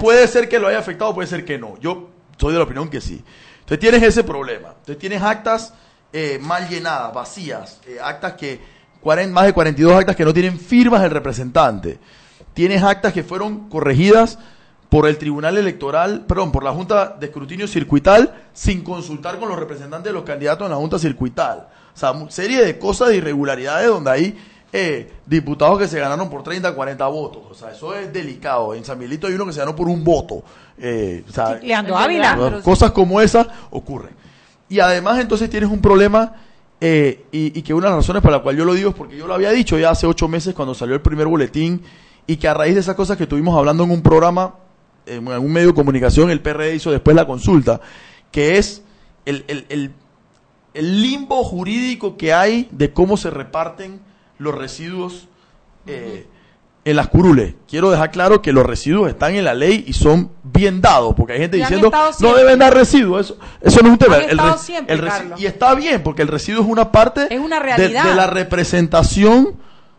[0.00, 1.78] puede ser que lo haya afectado, puede ser que no.
[1.80, 3.22] Yo soy de la opinión que sí.
[3.60, 4.68] Entonces, tienes ese problema.
[4.68, 5.72] Entonces, tienes actas
[6.12, 8.60] eh, mal llenadas, vacías, eh, actas que.
[9.30, 11.98] más de 42 actas que no tienen firmas del representante.
[12.52, 14.38] Tienes actas que fueron corregidas
[14.88, 19.58] por el Tribunal Electoral, perdón, por la Junta de Escrutinio Circuital, sin consultar con los
[19.58, 21.66] representantes de los candidatos en la Junta Circuital.
[21.94, 24.38] O sea, serie de cosas de irregularidades donde hay
[24.76, 27.42] eh, diputados que se ganaron por 30, 40 votos.
[27.48, 28.74] O sea, eso es delicado.
[28.74, 30.42] En San Milito hay uno que se ganó por un voto.
[30.76, 32.60] Eh, o sea, Ávila.
[32.64, 34.14] Cosas como esas ocurren.
[34.68, 36.34] Y además entonces tienes un problema
[36.80, 38.96] eh, y, y, que una de las razones por la cual yo lo digo es
[38.96, 41.80] porque yo lo había dicho ya hace ocho meses cuando salió el primer boletín
[42.26, 44.54] y que a raíz de esas cosas que estuvimos hablando en un programa
[45.06, 47.80] en algún medio de comunicación, el PRD hizo después la consulta,
[48.30, 48.82] que es
[49.26, 49.92] el, el,
[50.74, 54.00] el, limbo jurídico que hay de cómo se reparten
[54.38, 55.28] los residuos
[55.86, 56.26] eh,
[56.84, 57.54] en las curules.
[57.68, 61.34] Quiero dejar claro que los residuos están en la ley y son bien dados, porque
[61.34, 63.26] hay gente diciendo no deben dar residuos.
[63.26, 64.18] Eso, eso no es un tema.
[65.36, 69.56] y está bien, porque el residuo es una parte de, de la representación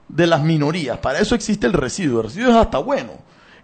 [0.07, 0.97] de las minorías.
[0.99, 2.19] Para eso existe el residuo.
[2.19, 3.13] El residuo es hasta bueno.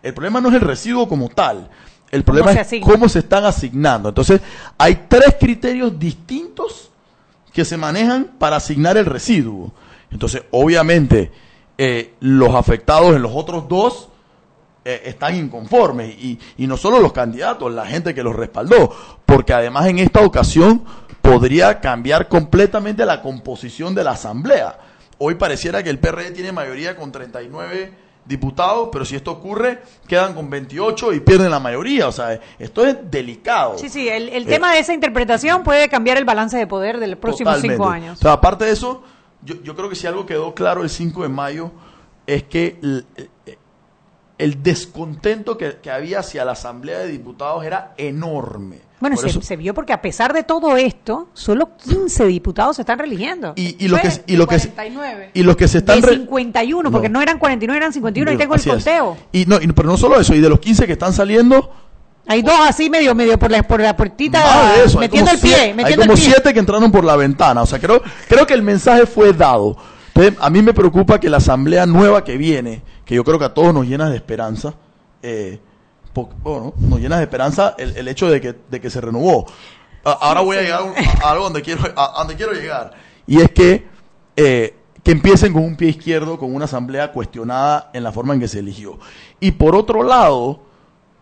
[0.01, 1.69] El problema no es el residuo como tal.
[2.10, 4.10] El problema es cómo se están asignando.
[4.10, 4.41] Entonces,
[4.77, 6.89] hay tres criterios distintos
[7.53, 9.71] que se manejan para asignar el residuo.
[10.12, 11.32] Entonces, obviamente,
[11.78, 14.10] eh, los afectados en los otros dos
[14.84, 16.15] eh, están inconformes.
[16.15, 18.93] Y, y no solo los candidatos, la gente que los respaldó.
[19.26, 20.84] Porque además en esta ocasión
[21.21, 24.78] podría cambiar completamente la composición de la asamblea.
[25.17, 27.93] Hoy pareciera que el PRD tiene mayoría con 39
[28.26, 32.08] diputados, pero si esto ocurre, quedan con 28 y pierden la mayoría.
[32.08, 33.78] O sea, esto es delicado.
[33.78, 37.08] Sí, sí, el, el tema de esa interpretación puede cambiar el balance de poder de
[37.08, 38.19] los próximos cinco años.
[38.19, 39.04] O sea, aparte de eso,
[39.43, 41.71] yo, yo creo que si algo quedó claro el 5 de mayo
[42.27, 42.80] es que
[44.38, 48.91] el, descontento que, que había hacia la Asamblea de Diputados era enorme.
[49.01, 53.54] Bueno, se, vio porque a pesar de todo esto, solo 15 diputados se están religiendo.
[53.56, 54.58] Y, y lo que y lo que
[55.34, 58.54] y los que se están de 51, porque no eran 49, eran 51, ahí tengo
[58.54, 59.17] el conteo.
[59.32, 61.71] Y no, pero no solo eso, y de los 15 que están saliendo
[62.27, 66.15] hay dos así medio medio por la por la puertita metiendo el pie, hay como
[66.15, 69.77] siete que entraron por la ventana, o sea, creo creo que el mensaje fue dado.
[70.13, 73.45] Entonces, a mí me preocupa que la asamblea nueva que viene, que yo creo que
[73.45, 74.73] a todos nos llena de esperanza,
[75.23, 75.60] eh,
[76.43, 79.45] bueno, nos llena de esperanza el, el hecho de que, de que se renovó.
[80.03, 80.81] ahora voy a llegar
[81.23, 82.91] a, algo donde quiero, a, donde quiero llegar.
[83.25, 83.88] Y es que,
[84.36, 88.41] eh, que empiecen con un pie izquierdo, con una asamblea cuestionada en la forma en
[88.41, 88.99] que se eligió.
[89.39, 90.60] Y por otro lado,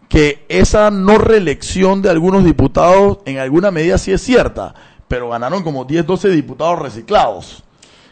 [0.10, 4.74] que esa no reelección de algunos diputados en alguna medida sí es cierta,
[5.08, 7.64] pero ganaron como 10, 12 diputados reciclados.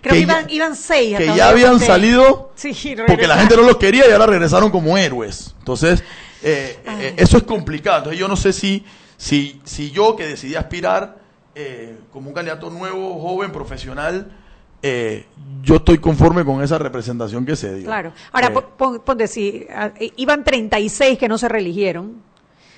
[0.01, 1.17] Creo que, iban, iban seis.
[1.17, 2.53] Que ya habían salido
[3.07, 5.55] porque la gente no los quería y ahora regresaron como héroes.
[5.59, 6.03] Entonces,
[6.43, 7.97] eh, eh, eso es complicado.
[7.97, 8.85] Entonces yo no sé si,
[9.17, 11.17] si, si yo que decidí aspirar
[11.55, 14.31] eh, como un candidato nuevo, joven, profesional,
[14.81, 17.85] yo estoy conforme con esa representación que se dio.
[17.85, 18.13] Claro.
[18.31, 22.21] Ahora, ponte, si ah, iban 36 que no se religieron,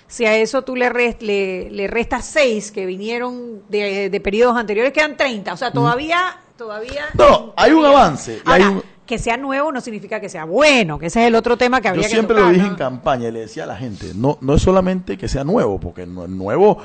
[0.07, 4.91] si a eso tú le, le, le restas 6 que vinieron de, de periodos anteriores,
[4.91, 5.53] quedan 30.
[5.53, 6.37] O sea, todavía...
[6.57, 8.41] todavía no, hay un avance.
[8.45, 11.57] hay un que sea nuevo no significa que sea bueno, que ese es el otro
[11.57, 14.11] tema que habría Yo siempre lo dije en campaña y le decía a la gente,
[14.13, 16.77] no, no es solamente que sea nuevo, porque no es nuevo,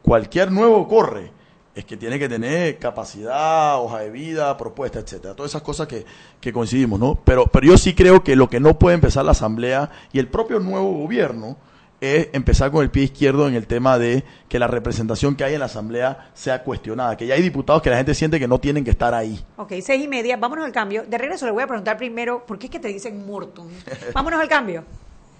[0.00, 1.32] cualquier nuevo corre,
[1.76, 6.06] es que tiene que tener capacidad, hoja de vida, propuesta, etcétera, todas esas cosas que,
[6.40, 7.16] que coincidimos, ¿no?
[7.22, 10.26] Pero, pero yo sí creo que lo que no puede empezar la asamblea y el
[10.26, 11.58] propio nuevo gobierno
[12.00, 15.54] es empezar con el pie izquierdo en el tema de que la representación que hay
[15.54, 18.58] en la Asamblea sea cuestionada, que ya hay diputados que la gente siente que no
[18.58, 19.42] tienen que estar ahí.
[19.56, 21.04] Ok, seis y media, vámonos al cambio.
[21.06, 23.68] De regreso le voy a preguntar primero, ¿por qué es que te dicen Morton?
[24.12, 24.84] Vámonos al cambio.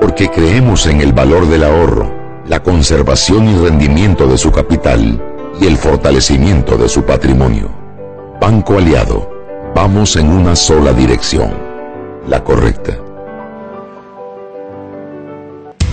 [0.00, 2.12] porque creemos en el valor del ahorro,
[2.46, 5.22] la conservación y rendimiento de su capital
[5.60, 7.70] y el fortalecimiento de su patrimonio.
[8.40, 9.30] Banco Aliado,
[9.74, 11.52] vamos en una sola dirección,
[12.28, 12.98] la correcta.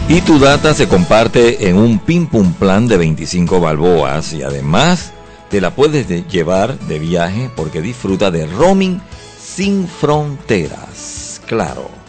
[0.09, 5.13] Y tu data se comparte en un pim pum plan de 25 balboas y además
[5.49, 9.01] te la puedes llevar de viaje porque disfruta de roaming
[9.39, 11.41] sin fronteras.
[11.47, 12.02] Claro.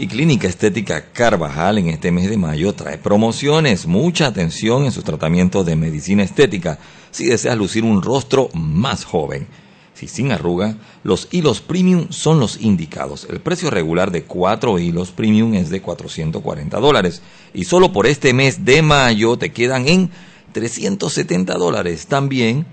[0.00, 3.86] Y Clínica Estética Carvajal en este mes de mayo trae promociones.
[3.86, 6.78] Mucha atención en sus tratamientos de medicina estética
[7.10, 9.46] si deseas lucir un rostro más joven.
[9.92, 13.26] Si sin arruga, los hilos premium son los indicados.
[13.28, 17.20] El precio regular de cuatro hilos premium es de 440 dólares.
[17.52, 20.10] Y solo por este mes de mayo te quedan en
[20.52, 22.06] 370 dólares.
[22.06, 22.64] También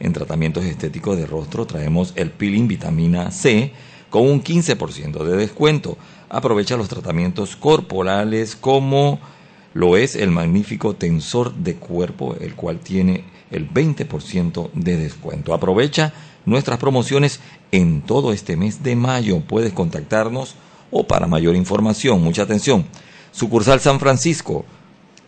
[0.00, 3.72] en tratamientos estéticos de rostro traemos el peeling vitamina C
[4.10, 5.96] con un 15% de descuento
[6.32, 9.20] aprovecha los tratamientos corporales como
[9.74, 15.52] lo es el magnífico tensor de cuerpo, el cual tiene el 20% de descuento.
[15.54, 16.12] Aprovecha
[16.46, 17.40] nuestras promociones
[17.70, 19.40] en todo este mes de mayo.
[19.40, 20.56] Puedes contactarnos
[20.90, 22.86] o para mayor información, mucha atención.
[23.30, 24.64] Sucursal San Francisco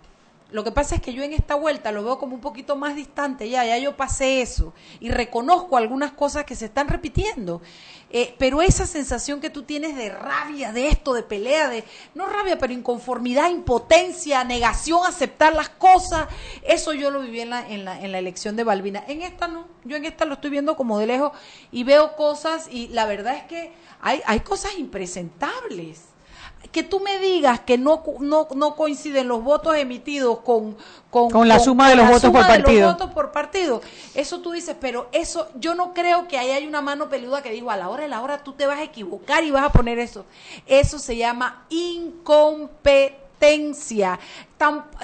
[0.50, 2.96] Lo que pasa es que yo en esta vuelta lo veo como un poquito más
[2.96, 7.62] distante, ya, ya yo pasé eso y reconozco algunas cosas que se están repitiendo.
[8.10, 12.26] Eh, pero esa sensación que tú tienes de rabia, de esto, de pelea, de, no
[12.26, 16.28] rabia, pero inconformidad, impotencia, negación, aceptar las cosas,
[16.62, 19.04] eso yo lo viví en la, en la, en la elección de Balbina.
[19.08, 21.32] En esta no, yo en esta lo estoy viendo como de lejos
[21.72, 26.13] y veo cosas y la verdad es que hay, hay cosas impresentables
[26.72, 30.76] que tú me digas que no, no, no coinciden los votos emitidos con,
[31.10, 32.92] con, la suma de los votos por partido.
[32.92, 33.80] votos por partido.
[34.14, 37.50] Eso tú dices, pero eso yo no creo que ahí hay una mano peluda que
[37.50, 39.70] digo, a la hora de la hora tú te vas a equivocar y vas a
[39.72, 40.24] poner eso.
[40.66, 43.23] Eso se llama incompetencia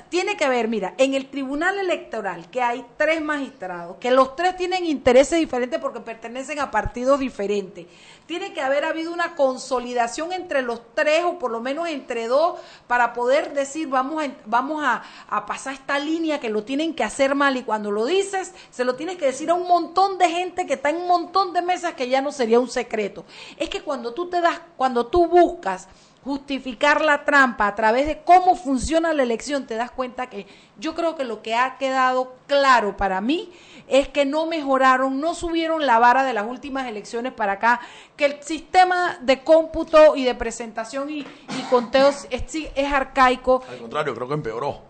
[0.08, 4.56] tiene que ver, mira, en el Tribunal Electoral, que hay tres magistrados, que los tres
[4.56, 7.86] tienen intereses diferentes porque pertenecen a partidos diferentes,
[8.26, 12.58] tiene que haber habido una consolidación entre los tres o por lo menos entre dos
[12.86, 17.02] para poder decir vamos a, vamos a, a pasar esta línea que lo tienen que
[17.02, 20.28] hacer mal y cuando lo dices se lo tienes que decir a un montón de
[20.28, 23.24] gente que está en un montón de mesas que ya no sería un secreto.
[23.56, 25.88] Es que cuando tú te das, cuando tú buscas
[26.24, 30.46] justificar la trampa a través de cómo funciona la elección, te das cuenta que
[30.78, 33.50] yo creo que lo que ha quedado claro para mí
[33.88, 37.80] es que no mejoraron, no subieron la vara de las últimas elecciones para acá,
[38.16, 41.26] que el sistema de cómputo y de presentación y,
[41.70, 42.42] conteos es,
[42.74, 43.62] es arcaico.
[43.68, 44.89] Al contrario, creo que empeoró.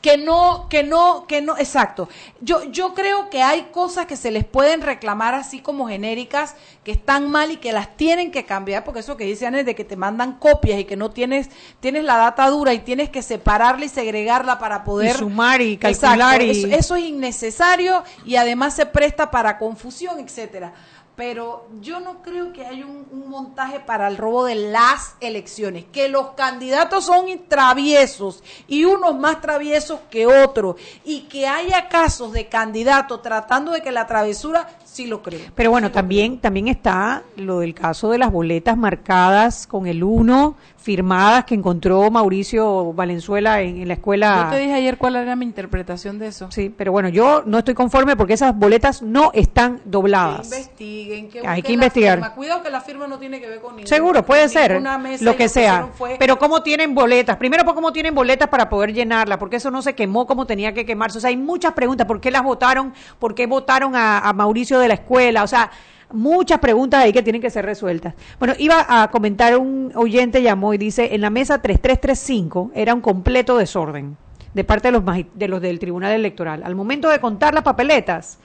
[0.00, 2.08] Que no, que no, que no, exacto.
[2.40, 6.92] Yo, yo creo que hay cosas que se les pueden reclamar así como genéricas, que
[6.92, 9.84] están mal y que las tienen que cambiar, porque eso que dicen es de que
[9.84, 13.84] te mandan copias y que no tienes, tienes la data dura y tienes que separarla
[13.84, 16.50] y segregarla para poder sumar y calcular y...
[16.50, 20.72] Eso, eso es innecesario y además se presta para confusión, etcétera
[21.20, 26.08] pero yo no creo que haya un, montaje para el robo de las elecciones, que
[26.08, 32.48] los candidatos son traviesos y unos más traviesos que otros, y que haya casos de
[32.48, 35.40] candidatos tratando de que la travesura, sí lo creo.
[35.54, 40.56] Pero bueno, también, también está lo del caso de las boletas marcadas con el 1
[40.80, 44.44] firmadas que encontró Mauricio Valenzuela en, la escuela.
[44.44, 46.48] Yo te dije ayer cuál era mi interpretación de eso.
[46.50, 50.48] Sí, pero bueno, yo no estoy conforme porque esas boletas no están dobladas.
[50.48, 52.34] Que investiguen, que hay que investigar.
[52.34, 54.82] Cuidado que la firma no tiene que ver con ningún, Seguro, puede ser,
[55.20, 55.88] lo que sea.
[56.18, 59.38] Pero cómo tienen boletas, primero, ¿por cómo tienen boletas para poder llenarla?
[59.38, 61.18] Porque eso no se quemó como tenía que quemarse.
[61.18, 62.06] O sea, hay muchas preguntas.
[62.06, 62.94] ¿Por qué las votaron?
[63.18, 65.42] ¿Por qué votaron a, a Mauricio de la escuela?
[65.42, 65.70] O sea,
[66.12, 68.14] muchas preguntas ahí que tienen que ser resueltas.
[68.38, 73.00] Bueno, iba a comentar un oyente llamó y dice, en la mesa 3335 era un
[73.00, 74.16] completo desorden
[74.54, 75.04] de parte de los,
[75.34, 76.62] de los del Tribunal Electoral.
[76.64, 78.38] Al momento de contar las papeletas,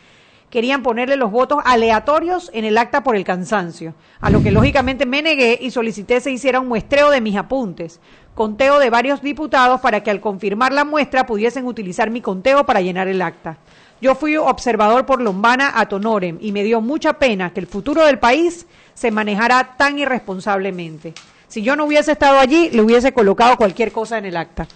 [0.49, 5.05] querían ponerle los votos aleatorios en el acta por el cansancio, a lo que lógicamente
[5.05, 7.99] me negué y solicité se hiciera un muestreo de mis apuntes,
[8.36, 12.81] conteo de varios diputados para que al confirmar la muestra pudiesen utilizar mi conteo para
[12.81, 13.57] llenar el acta.
[14.01, 18.05] Yo fui observador por Lombana a Tonorem y me dio mucha pena que el futuro
[18.05, 21.13] del país se manejara tan irresponsablemente.
[21.47, 24.67] Si yo no hubiese estado allí, le hubiese colocado cualquier cosa en el acta.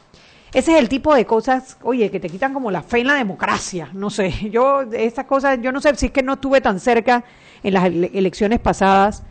[0.53, 3.15] Ese es el tipo de cosas, oye, que te quitan como la fe en la
[3.15, 3.89] democracia.
[3.93, 7.23] No sé, yo, esas cosas, yo no sé si es que no estuve tan cerca
[7.61, 9.23] en las elecciones pasadas.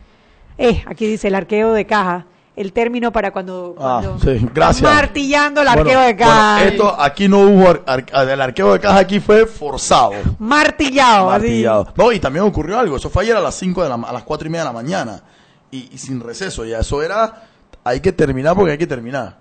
[0.57, 2.25] Eh, aquí dice el arqueo de caja
[2.59, 4.81] el término para cuando, ah, sí, gracias.
[4.81, 6.65] martillando el arqueo de caja.
[6.65, 10.11] esto aquí no hubo el arqueo de caja aquí fue forzado.
[10.39, 11.27] Martillado.
[11.27, 11.93] Martillado.
[11.95, 14.23] No, y también ocurrió algo, eso fue ayer a las 5 de la, a las
[14.23, 15.23] 4 y media de la mañana
[15.71, 17.43] y, sin receso, ya eso era
[17.81, 19.37] hay que terminar porque hay que terminar.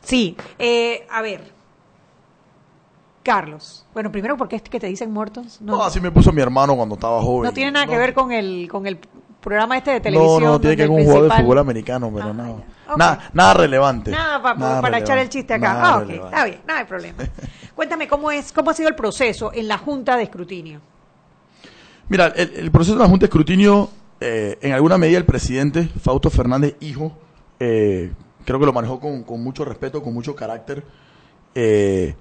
[0.00, 1.52] Sí, eh, a ver.
[3.22, 3.84] Carlos.
[3.92, 5.60] Bueno, primero porque es que te dicen muertos.
[5.60, 7.42] No, así me puso mi hermano cuando estaba joven.
[7.42, 8.98] No tiene nada que ver con el con el
[9.40, 10.42] programa este de televisión.
[10.42, 12.62] No, no, tiene que ver con un jugador de fútbol americano, pero no.
[12.96, 14.10] Nada, nada relevante.
[14.10, 15.80] Nada, para echar el chiste acá.
[15.80, 17.18] Ah, ok, está bien, nada de problema.
[17.74, 20.80] Cuéntame cómo es, cómo ha sido el proceso en la Junta de Escrutinio.
[22.08, 26.30] Mira, el, proceso de la Junta de Escrutinio, eh, en alguna medida el presidente, Fausto
[26.30, 27.12] Fernández, hijo,
[27.60, 28.10] eh,
[28.44, 30.82] creo que lo manejó con, con, mucho respeto, con mucho carácter.
[31.54, 32.14] Eh,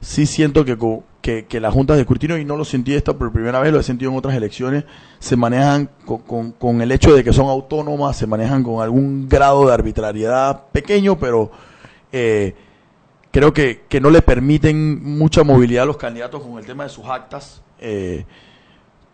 [0.00, 0.76] sí siento que,
[1.20, 3.80] que, que las juntas de escrutinio, y no lo sentí esta por primera vez, lo
[3.80, 4.84] he sentido en otras elecciones,
[5.18, 9.66] se manejan con, con, el hecho de que son autónomas, se manejan con algún grado
[9.66, 11.50] de arbitrariedad pequeño, pero
[12.12, 12.54] eh,
[13.30, 16.90] creo que, que no le permiten mucha movilidad a los candidatos con el tema de
[16.90, 17.62] sus actas.
[17.78, 18.24] Eh,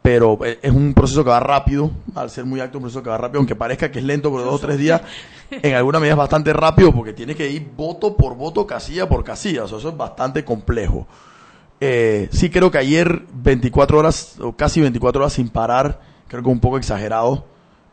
[0.06, 3.10] pero eh, es un proceso que va rápido, al ser muy alto, un proceso que
[3.10, 5.02] va rápido, aunque parezca que es lento por dos o tres días,
[5.50, 9.24] en alguna medida es bastante rápido porque tiene que ir voto por voto, casilla por
[9.24, 11.08] casilla, eso es bastante complejo.
[11.80, 16.50] Eh, sí creo que ayer 24 horas, o casi 24 horas sin parar, creo que
[16.50, 17.44] un poco exagerado,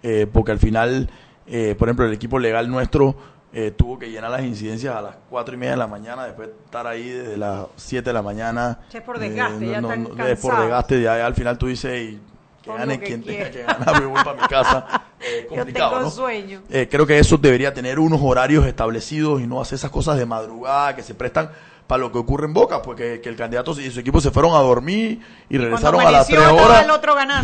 [0.04, 1.10] eh, porque al final,
[1.48, 3.16] eh, por ejemplo, el equipo legal nuestro
[3.54, 6.50] eh, tuvo que llenar las incidencias a las cuatro y media de la mañana, después
[6.66, 8.80] estar ahí desde las 7 de la mañana.
[8.92, 12.20] Es por desgaste, ya están Es por desgaste, ya, al final tú dices, y
[12.64, 15.04] que gane quien tenga que ganar, me voy para mi casa.
[15.50, 16.62] complicado, Yo sueño.
[16.68, 20.96] creo que eso debería tener unos horarios establecidos y no hacer esas cosas de madrugada
[20.96, 21.52] que se prestan
[21.88, 24.56] para lo que ocurre en Boca, porque que el candidato y su equipo se fueron
[24.56, 26.86] a dormir y regresaron a las tres horas.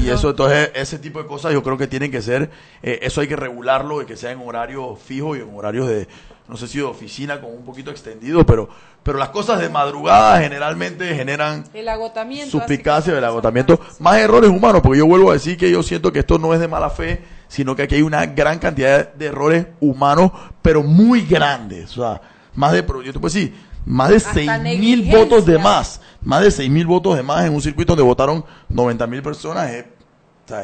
[0.01, 2.49] Y eso, entonces, ese tipo de cosas yo creo que tienen que ser,
[2.81, 6.07] eh, eso hay que regularlo y que sea en horario fijo y en horarios de,
[6.47, 8.69] no sé si de oficina con un poquito extendido, pero,
[9.03, 14.81] pero las cosas de madrugada generalmente generan el agotamiento, suspicacia del agotamiento, más errores humanos,
[14.81, 17.23] porque yo vuelvo a decir que yo siento que esto no es de mala fe,
[17.47, 20.31] sino que aquí hay una gran cantidad de errores humanos,
[20.61, 22.21] pero muy grandes, o sea,
[22.55, 23.53] más de, yo te puedo decir,
[23.85, 27.53] más de seis mil votos de más, más de seis mil votos de más en
[27.53, 29.85] un circuito donde votaron 90 mil personas, es,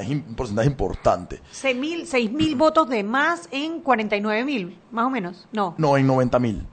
[0.10, 1.42] un porcentaje importante.
[1.52, 5.76] Seis mil, seis mil votos de más en 49 mil, más o menos, no.
[5.78, 6.66] No, en 90 mil.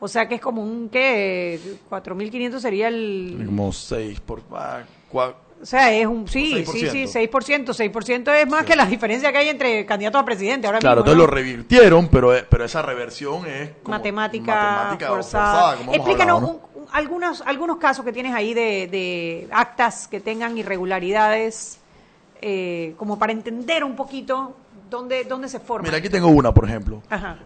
[0.00, 1.60] O sea que es como un, ¿qué?
[1.88, 3.44] 4.500 sería el...
[3.46, 4.42] Como 6 por...
[4.50, 4.82] Ah,
[5.62, 7.30] o sea, es un, sí, sí, sí, 6%.
[7.30, 11.18] 6% es más que la diferencia que hay entre candidatos a presidente ahora Claro, entonces
[11.18, 15.78] lo revirtieron, pero, pero esa reversión es matemática, forzada.
[15.92, 16.56] Explícanos
[16.90, 21.78] algunos, algunos casos que tienes ahí de, actas que tengan irregularidades,
[22.40, 24.56] eh, como para entender un poquito
[24.90, 25.86] dónde, dónde se forma.
[25.86, 27.02] Mira, aquí tengo una, por ejemplo.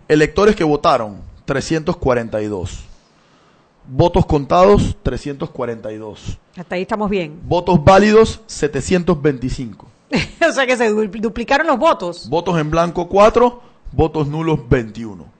[0.08, 2.95] Electores que votaron, 342.
[3.88, 6.38] Votos contados, 342.
[6.56, 7.40] Hasta ahí estamos bien.
[7.48, 9.86] Votos válidos, 725.
[10.48, 12.28] o sea que se duplicaron los votos.
[12.28, 13.62] Votos en blanco, 4.
[13.92, 15.36] Votos nulos, 21.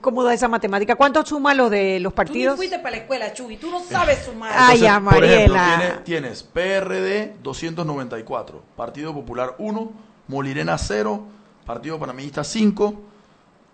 [0.00, 0.96] ¿Cómo, da esa matemática?
[0.96, 2.54] ¿Cuánto suma lo de los partidos?
[2.54, 4.52] Tú fuiste para la escuela, Chuy, tú no sabes sumar.
[4.56, 5.46] Ay, ya, Mariela.
[5.46, 9.92] Por ejemplo, tienes, PRD 294, Partido Popular 1,
[10.28, 11.26] Molirena 0,
[11.66, 12.94] Partido Panameñista 5,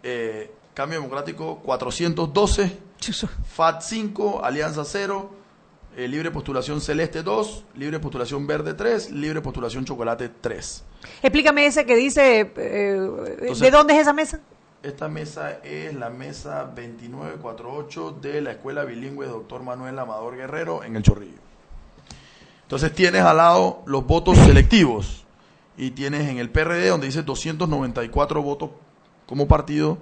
[0.02, 5.30] eh, Cambio Democrático 412, FAT 5, Alianza 0,
[5.96, 10.84] eh, Libre Postulación Celeste 2, Libre Postulación Verde 3, Libre Postulación Chocolate 3.
[11.22, 14.40] Explícame ese que dice, eh, ¿de dónde es esa mesa?
[14.82, 20.96] Esta mesa es la mesa 2948 de la Escuela Bilingüe Doctor Manuel Amador Guerrero en
[20.96, 21.38] El Chorrillo.
[22.62, 25.24] Entonces tienes al lado los votos selectivos
[25.76, 28.70] y tienes en el PRD donde dice 294 votos
[29.26, 29.98] como partido,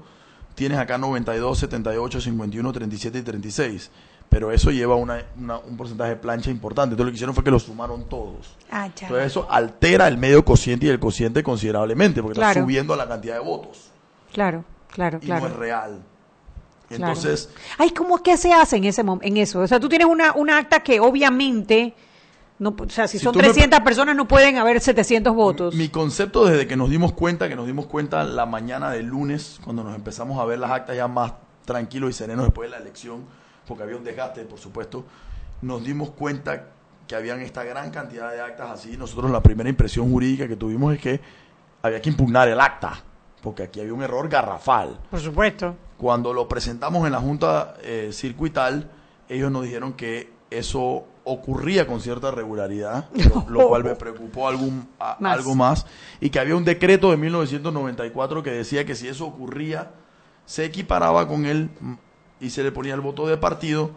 [0.58, 3.90] tienes acá 92, 78, 51, 37 y 36.
[4.28, 6.92] Pero eso lleva una, un porcentaje de plancha importante.
[6.92, 8.54] Entonces lo que hicieron fue que lo sumaron todos.
[8.70, 13.08] Ah, Entonces eso altera el medio cociente y el cociente considerablemente porque está subiendo la
[13.08, 13.90] cantidad de votos.
[14.32, 15.46] Claro, claro, claro.
[15.46, 16.02] Y no es real.
[16.90, 17.50] Entonces.
[17.78, 19.60] Ay, ¿cómo es que se hace en, ese, en eso?
[19.60, 21.94] O sea, tú tienes una, una acta que obviamente.
[22.58, 25.74] No, o sea, si, son 300 personas no pueden haber 700 votos.
[25.74, 29.60] Mi concepto desde que nos dimos cuenta, que nos dimos cuenta la mañana del lunes,
[29.62, 31.34] cuando nos empezamos a ver las actas ya más
[31.64, 33.24] tranquilos y serenos después de la elección,
[33.66, 35.04] porque había un desgaste, por supuesto,
[35.62, 36.66] nos dimos cuenta
[37.06, 38.96] que habían esta gran cantidad de actas así.
[38.96, 41.20] Nosotros la primera impresión jurídica que tuvimos es que
[41.82, 43.04] había que impugnar el acta
[43.42, 44.98] porque aquí había un error garrafal.
[45.10, 45.76] Por supuesto.
[45.96, 48.90] Cuando lo presentamos en la Junta eh, Circuital,
[49.28, 53.08] ellos nos dijeron que eso ocurría con cierta regularidad,
[53.48, 55.86] lo, cual me preocupó algún, algo más,
[56.20, 59.90] y que había un decreto de 1994 que decía que si eso ocurría,
[60.46, 61.68] se equiparaba con él
[62.40, 63.90] y se le ponía el voto de partido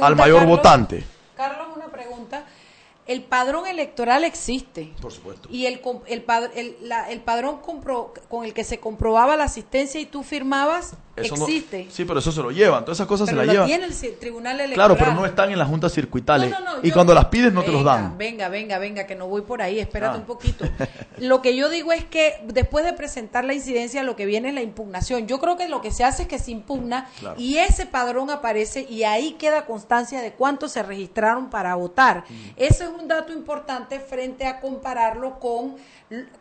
[0.00, 1.04] al mayor votante.
[1.36, 2.44] Carlos, una pregunta.
[3.06, 4.92] El padrón electoral existe.
[5.00, 5.48] Por supuesto.
[5.50, 6.24] Y el, el,
[6.54, 6.76] el,
[7.10, 7.60] el padrón
[8.28, 11.86] con el que se comprobaba la asistencia y tú firmabas existe.
[11.90, 12.84] sí, pero eso se lo llevan.
[12.84, 13.66] Todas esas cosas se las llevan.
[13.66, 14.74] tiene el tribunal electoral.
[14.74, 16.54] Claro, pero no están en las juntas circuitales.
[16.82, 18.16] y cuando las pides no te los dan.
[18.18, 19.78] Venga, venga, venga, que no voy por ahí.
[19.78, 20.20] Espérate ah.
[20.20, 20.64] un poquito.
[21.18, 24.54] lo que yo digo es que después de presentar la incidencia, lo que viene es
[24.54, 25.26] la impugnación.
[25.26, 28.86] Yo creo que lo que se hace es que se impugna y ese padrón aparece
[28.88, 32.24] y ahí queda constancia de cuántos se registraron para votar.
[32.56, 35.76] Ese es un dato importante frente a compararlo con,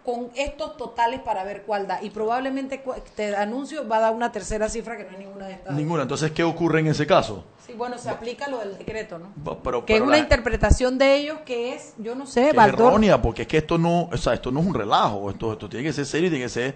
[0.03, 2.03] con estos totales para ver cuál da.
[2.03, 2.83] Y probablemente
[3.15, 5.73] te anuncio va a dar una tercera cifra que no es ninguna de estas.
[5.73, 6.03] Ninguna.
[6.03, 7.45] Entonces, ¿qué ocurre en ese caso?
[7.65, 9.85] Sí, bueno, se aplica lo del decreto, ¿no?
[9.85, 13.57] que es una interpretación de ellos que es, yo no sé, errónea, porque es que
[13.57, 16.27] esto no, o sea, esto no es un relajo, esto, esto tiene que ser serio
[16.27, 16.75] y tiene que ser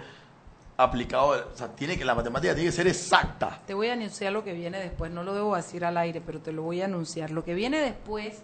[0.77, 3.59] aplicado, o sea, tiene que la matemática tiene que ser exacta.
[3.65, 6.39] Te voy a anunciar lo que viene después, no lo debo decir al aire, pero
[6.39, 7.31] te lo voy a anunciar.
[7.31, 8.41] Lo que viene después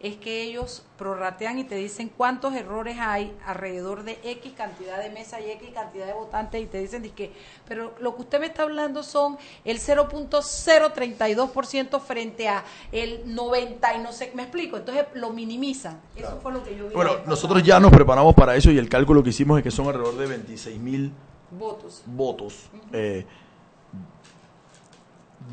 [0.00, 5.08] es que ellos prorratean y te dicen cuántos errores hay alrededor de X cantidad de
[5.10, 7.32] mesa y X cantidad de votantes y te dicen que,
[7.66, 13.98] pero lo que usted me está hablando son el 0.032% frente a el 90 y
[14.02, 15.98] no sé, me explico, entonces lo minimizan.
[16.14, 16.94] Eso fue lo que yo vi.
[16.94, 19.86] Bueno, nosotros ya nos preparamos para eso y el cálculo que hicimos es que son
[19.86, 21.10] alrededor de 26 mil
[21.50, 22.02] votos.
[22.06, 23.24] votos eh,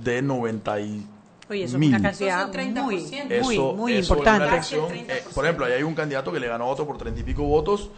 [0.03, 1.07] de 90 y
[1.49, 2.47] Oye, eso es una cantidad
[2.83, 3.05] muy,
[3.41, 4.75] muy, muy importante.
[4.75, 7.23] Eh, por ejemplo, ahí hay un candidato que le ganó a otro por treinta y
[7.23, 7.89] pico votos.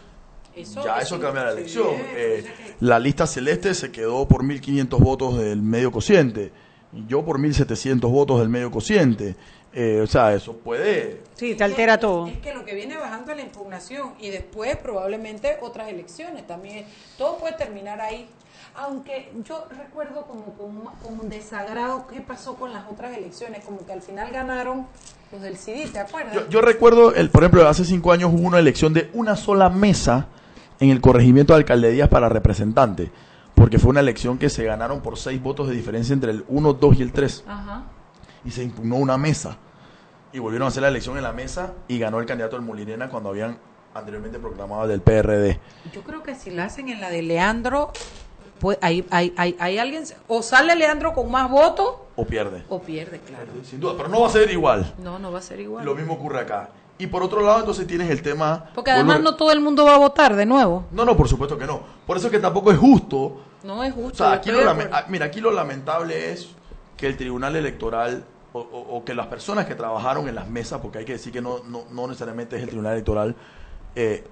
[0.54, 1.94] ya eso cambia la elección.
[2.16, 2.44] Eh,
[2.80, 6.52] la lista celeste se quedó por 1.500 votos del medio cociente.
[6.92, 9.36] Y yo por 1.700 votos del medio cociente.
[9.72, 11.20] Eh, o sea, eso puede...
[11.34, 12.26] Sí, te altera todo.
[12.26, 16.86] Es que lo que viene bajando es la impugnación y después probablemente otras elecciones también.
[17.18, 18.26] Todo puede terminar ahí
[18.78, 23.92] aunque yo recuerdo como, como, un desagrado qué pasó con las otras elecciones, como que
[23.92, 24.86] al final ganaron
[25.32, 26.48] los del CD, ¿te acuerdas?
[26.48, 30.26] Yo, recuerdo, el, por ejemplo, hace cinco años hubo una elección de una sola mesa
[30.78, 33.10] en el corregimiento de alcaldías para representante,
[33.54, 36.74] porque fue una elección que se ganaron por seis votos de diferencia entre el 1,
[36.74, 37.44] 2 y el 3.
[38.44, 39.56] Y se impugnó una mesa.
[40.32, 43.08] Y volvieron a hacer la elección en la mesa y ganó el candidato del Molinena
[43.08, 43.58] cuando habían
[43.94, 45.58] anteriormente proclamado del PRD.
[45.92, 47.92] Yo creo que si la hacen en la de Leandro,
[48.58, 52.64] pues hay, hay, hay, hay, alguien, o sale Leandro con más votos, o pierde.
[52.68, 53.52] O pierde, claro.
[53.62, 54.94] Sin duda, pero no va a ser igual.
[54.98, 55.84] No, no va a ser igual.
[55.84, 56.70] Lo mismo ocurre acá.
[56.98, 58.70] Y por otro lado, entonces tienes el tema...
[58.74, 60.86] Porque además no todo el mundo va a votar de nuevo.
[60.92, 61.82] No, no, por supuesto que no.
[62.06, 63.42] Por eso es que tampoco es justo.
[63.64, 64.24] No es justo.
[64.24, 66.48] O sea, aquí lo ah, mira, aquí lo lamentable es
[66.96, 71.04] que el Tribunal Electoral o, que las personas que trabajaron en las mesas, porque hay
[71.04, 73.36] que decir que no, no, no necesariamente es el Tribunal Electoral,
[73.94, 74.24] eh,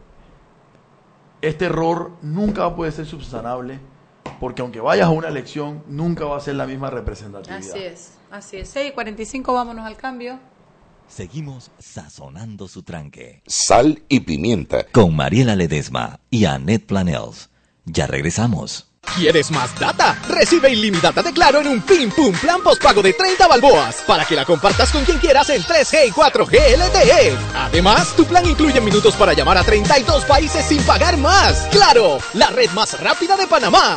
[1.43, 3.79] este error nunca puede ser subsanable
[4.45, 7.61] porque aunque vayas a una elección, nunca va a ser la misma representatividad.
[7.61, 8.69] Así es, así es.
[8.69, 10.39] 6 y 45, vámonos al cambio.
[11.09, 13.43] Seguimos sazonando su tranque.
[13.47, 14.85] Sal y pimienta.
[14.93, 17.49] Con Mariela Ledesma y Annette Planels.
[17.87, 18.91] Ya regresamos.
[19.17, 20.19] ¿Quieres más data?
[20.29, 24.35] Recibe ilimitada de Claro en un Pim Pum Plan postpago de 30 balboas para que
[24.35, 27.37] la compartas con quien quieras en 3G y 4G LTE.
[27.55, 31.67] Además, tu plan incluye minutos para llamar a 32 países sin pagar más.
[31.71, 32.19] ¡Claro!
[32.35, 33.97] La red más rápida de Panamá.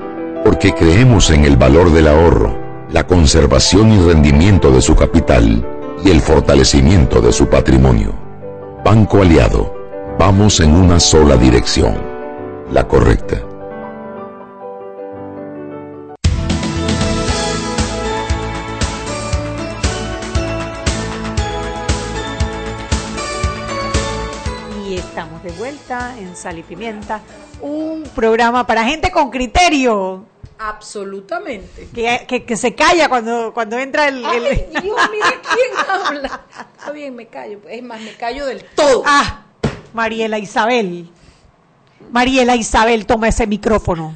[0.43, 2.57] porque creemos en el valor del ahorro,
[2.91, 5.65] la conservación y rendimiento de su capital
[6.03, 8.13] y el fortalecimiento de su patrimonio.
[8.83, 9.73] Banco Aliado,
[10.17, 11.95] vamos en una sola dirección,
[12.71, 13.41] la correcta.
[24.87, 27.21] Y estamos de vuelta en Sal y Pimienta,
[27.61, 30.30] un programa para gente con criterio.
[30.69, 31.89] Absolutamente.
[31.93, 34.23] Que, que, que se calla cuando, cuando entra el...
[34.25, 34.37] Ay,
[34.73, 36.41] el- Dios, mira quién habla.
[36.77, 37.59] Está bien, me callo.
[37.69, 39.03] Es más, me callo del todo.
[39.05, 39.43] Ah,
[39.93, 41.09] Mariela Isabel.
[42.11, 44.15] Mariela Isabel, toma ese micrófono.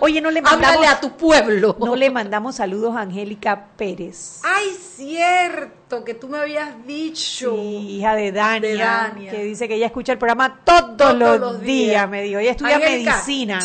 [0.00, 0.76] Oye, no le mandamos...
[0.76, 1.76] Háblale a tu pueblo.
[1.80, 4.40] No le mandamos saludos a Angélica Pérez.
[4.44, 4.66] Ay,
[4.96, 7.54] cierto, que tú me habías dicho.
[7.56, 9.30] Sí, hija de Dania, De Dania.
[9.30, 12.08] que dice que ella escucha el programa todos, Todos los, días, días.
[12.10, 12.38] me dijo.
[12.38, 13.58] Ella estudia medicina.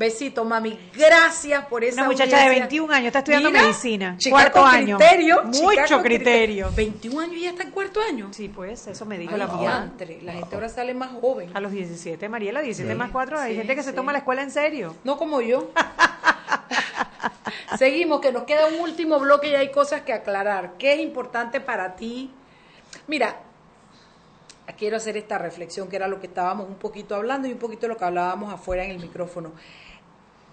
[0.00, 0.78] Besito, mami.
[0.96, 2.68] Gracias por esa Una muchacha de audiencia.
[2.68, 4.16] 21 años, está estudiando Mira, medicina.
[4.30, 4.96] Cuarto año.
[4.96, 6.70] criterio, Mucho criterio.
[6.74, 8.32] 21 años y ya está en cuarto año.
[8.32, 9.92] Sí, pues eso me dijo Ay, la mamá.
[10.22, 11.50] La gente ahora sale más joven.
[11.52, 13.40] A los 17, Mariela, 17 Sí, más 4.
[13.40, 14.96] Hay sí, gente que se toma la escuela en serio.
[15.04, 15.70] No como yo.
[17.76, 20.78] Seguimos, que nos queda un último bloque y hay cosas que aclarar.
[20.78, 22.30] ¿Qué es importante para ti?
[23.06, 23.36] Mira,
[24.80, 27.86] quiero hacer esta reflexión, que era lo que estábamos un poquito hablando y un poquito
[27.86, 29.52] lo que hablábamos afuera en el micrófono.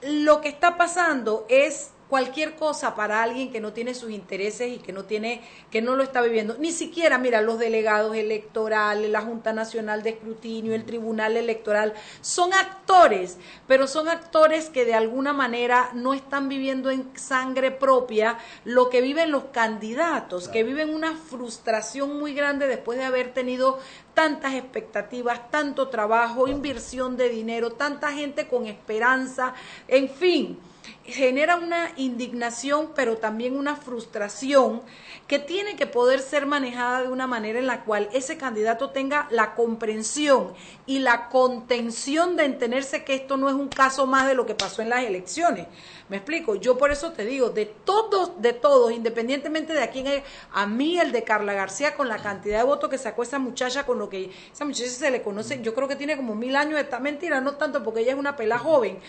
[0.01, 4.77] Lo que está pasando es cualquier cosa para alguien que no tiene sus intereses y
[4.77, 5.41] que no tiene
[5.71, 6.55] que no lo está viviendo.
[6.59, 12.53] Ni siquiera mira los delegados electorales la Junta Nacional de Escrutinio el Tribunal Electoral son
[12.53, 13.37] actores
[13.67, 19.01] pero son actores que de alguna manera no están viviendo en sangre propia lo que
[19.01, 23.79] viven los candidatos que viven una frustración muy grande después de haber tenido
[24.13, 29.53] tantas expectativas, tanto trabajo, inversión de dinero, tanta gente con esperanza,
[29.87, 30.59] en fin,
[31.07, 34.81] genera una indignación, pero también una frustración
[35.27, 39.27] que tiene que poder ser manejada de una manera en la cual ese candidato tenga
[39.29, 40.53] la comprensión
[40.85, 44.55] y la contención de entenderse que esto no es un caso más de lo que
[44.55, 45.67] pasó en las elecciones.
[46.09, 50.07] Me explico, yo por eso te digo, de todos, de todos, independientemente de a quién
[50.07, 53.39] es, a mí el de Carla García con la cantidad de votos que sacó esa
[53.39, 56.55] muchacha, con lo que esa muchacha se le conoce, yo creo que tiene como mil
[56.55, 58.99] años, está mentira, no tanto porque ella es una pela joven,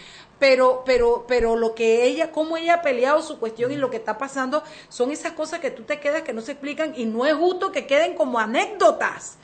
[0.40, 3.88] pero, pero, pero lo que que ella, cómo ella ha peleado su cuestión y lo
[3.88, 7.06] que está pasando, son esas cosas que tú te quedas que no se explican y
[7.06, 9.38] no es justo que queden como anécdotas.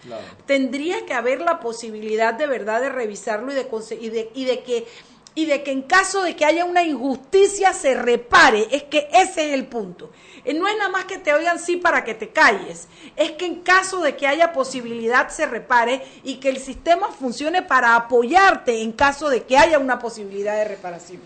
[0.45, 3.67] Tendría que haber la posibilidad de verdad de revisarlo y de,
[3.99, 4.87] y de, y de que
[5.35, 8.69] y de que en caso de que haya una injusticia se repare.
[8.71, 10.11] Es que ese es el punto.
[10.45, 12.89] Eh, no es nada más que te oigan sí para que te calles.
[13.17, 17.63] Es que en caso de que haya posibilidad se repare y que el sistema funcione
[17.63, 21.21] para apoyarte en caso de que haya una posibilidad de reparación.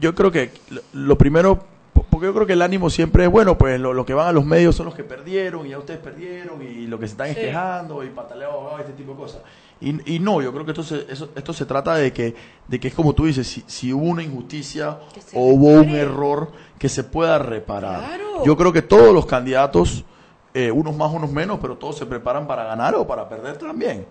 [0.00, 0.50] yo creo que
[0.92, 1.64] lo primero
[2.10, 4.44] porque yo creo que el ánimo siempre es bueno, pues lo, que van a los
[4.44, 7.34] medios son los que perdieron y ya ustedes perdieron y lo que se están sí.
[7.34, 9.42] quejando y pataleo este tipo de cosas.
[9.80, 12.34] Y, y, no, yo creo que esto se, esto se trata de que,
[12.68, 14.98] de que es como tú dices, si, si hubo una injusticia
[15.32, 18.20] o hubo un error que se pueda reparar.
[18.44, 20.04] Yo creo que todos los candidatos,
[20.52, 24.04] eh, unos más, unos menos, pero todos se preparan para ganar o para perder también.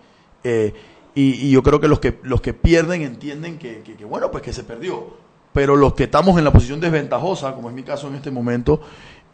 [0.44, 0.74] Eh,
[1.14, 4.32] y, y, yo creo que los que los que pierden entienden que, que, que, bueno,
[4.32, 5.30] pues que se perdió.
[5.54, 8.82] Pero los que estamos en la posición desventajosa, como es mi caso en este momento,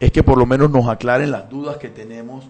[0.00, 2.44] es que por lo menos nos aclaren las dudas que tenemos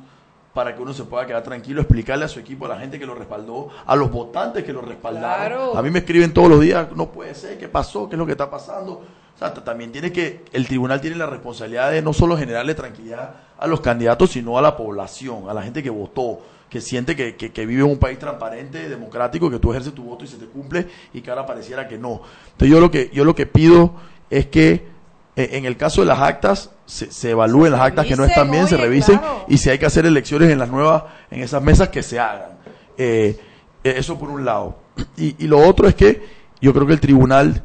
[0.56, 3.04] para que uno se pueda quedar tranquilo, explicarle a su equipo, a la gente que
[3.04, 5.76] lo respaldó, a los votantes que lo respaldaron.
[5.76, 8.08] A mí me escriben todos los días, no puede ser, ¿qué pasó?
[8.08, 8.92] ¿Qué es lo que está pasando?
[9.34, 13.34] O sea, también tiene que, el tribunal tiene la responsabilidad de no solo generarle tranquilidad
[13.58, 16.40] a los candidatos, sino a la población, a la gente que votó,
[16.70, 20.24] que siente que, que, vive en un país transparente, democrático, que tú ejerces tu voto
[20.24, 22.22] y se te cumple y que ahora pareciera que no.
[22.52, 23.92] Entonces yo lo que, yo lo que pido
[24.30, 24.95] es que
[25.36, 28.76] en el caso de las actas, se, evalúen las actas que no están bien, se
[28.76, 32.18] revisen y si hay que hacer elecciones en las nuevas, en esas mesas, que se
[32.18, 32.56] hagan.
[32.96, 33.38] Eh,
[33.84, 34.78] eh, eso por un lado.
[35.16, 36.26] Y, y, lo otro es que
[36.60, 37.62] yo creo que el tribunal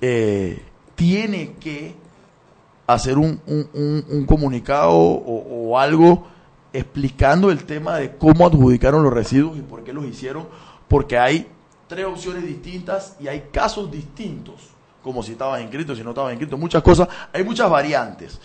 [0.00, 0.62] eh,
[0.94, 1.94] tiene que
[2.86, 6.26] hacer un, un, un, comunicado o, o, algo
[6.72, 10.46] explicando el tema de cómo adjudicaron los residuos y por qué los hicieron,
[10.86, 11.48] porque hay
[11.88, 14.54] tres opciones distintas y hay casos distintos,
[15.06, 18.40] como si estabas inscrito, si no estabas inscrito, muchas cosas, hay muchas variantes.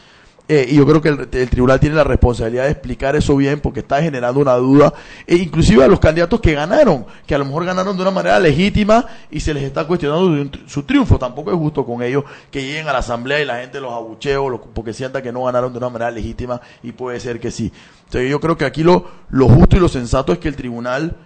[0.48, 3.80] Eh, y yo creo que el, tribunal tiene la responsabilidad de explicar eso bien porque
[3.80, 4.94] está generando una duda,
[5.26, 8.40] e inclusive a los candidatos que ganaron, que a lo mejor ganaron de una manera
[8.40, 11.18] legítima y se les está cuestionando su, triunfo.
[11.18, 14.36] Tampoco es justo con ellos que lleguen a la asamblea y la gente los abuchee
[14.74, 17.72] porque sienta que no ganaron de una manera legítima y puede ser que sí.
[18.06, 21.18] Entonces yo creo que aquí lo, lo justo y lo sensato es que el tribunal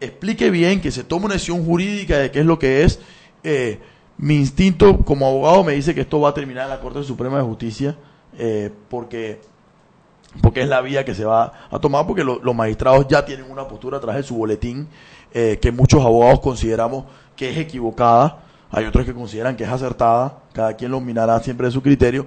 [0.00, 3.00] explique bien, que se tome una decisión jurídica de qué es lo que es.
[3.44, 3.80] Eh,
[4.22, 7.38] mi instinto como abogado me dice que esto va a terminar en la Corte Suprema
[7.38, 7.96] de Justicia
[8.38, 9.40] eh, porque,
[10.40, 13.66] porque es la vía que se va a tomar, porque los magistrados ya tienen una
[13.66, 14.86] postura a través de su boletín
[15.34, 20.44] eh, que muchos abogados consideramos que es equivocada, hay otros que consideran que es acertada,
[20.52, 22.26] cada quien lo minará siempre de su criterio.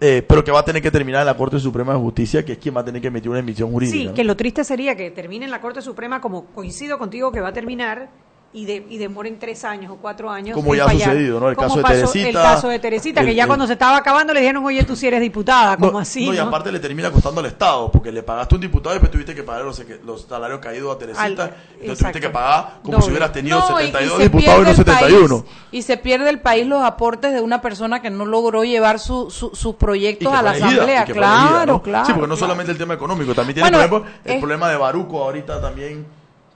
[0.00, 2.52] Eh, pero que va a tener que terminar en la Corte Suprema de Justicia, que
[2.52, 4.10] es quien va a tener que emitir una emisión jurídica.
[4.10, 7.40] Sí, que lo triste sería que termine en la Corte Suprema, como coincido contigo que
[7.40, 8.10] va a terminar,
[8.54, 10.54] y, de, y demoren tres años o cuatro años.
[10.54, 11.48] Como ya ha sucedido, ¿no?
[11.48, 12.28] El caso de Teresita.
[12.28, 15.06] El caso de Teresita, que ya cuando se estaba acabando le dijeron, oye, tú sí
[15.06, 16.26] eres diputada, como así.
[16.26, 19.10] No, y aparte le termina costando al Estado, porque le pagaste un diputado y después
[19.10, 21.56] tuviste que pagar los, los salarios caídos a Teresita.
[21.80, 25.44] entonces tuviste que pagar como si hubieras tenido 72 diputados y no 71.
[25.72, 29.32] y se pierde el país los aportes de una persona que no logró llevar sus
[29.32, 31.04] su, su proyectos a la Asamblea.
[31.04, 32.06] Claro, claro.
[32.06, 35.22] Sí, porque no solamente el tema económico, también tiene, por ejemplo, el problema de Baruco
[35.22, 36.06] ahorita también,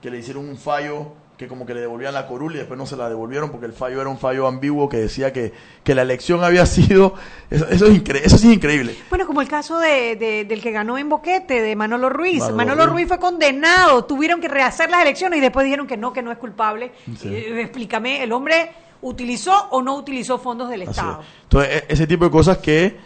[0.01, 2.87] que le hicieron un fallo que como que le devolvían la corula y después no
[2.87, 6.01] se la devolvieron porque el fallo era un fallo ambiguo que decía que, que la
[6.01, 7.13] elección había sido...
[7.49, 8.97] Eso, eso, es, eso sí es increíble.
[9.09, 12.49] Bueno, como el caso de, de, del que ganó en Boquete, de Manolo Ruiz.
[12.51, 13.07] Manolo, Ruiz.
[13.07, 16.39] fue condenado, tuvieron que rehacer las elecciones y después dijeron que no, que no es
[16.39, 16.91] culpable.
[17.23, 18.71] Eh, explícame, el hombre
[19.01, 21.21] utilizó o no utilizó fondos del Estado.
[21.43, 22.97] Entonces, e, ese tipo de cosas que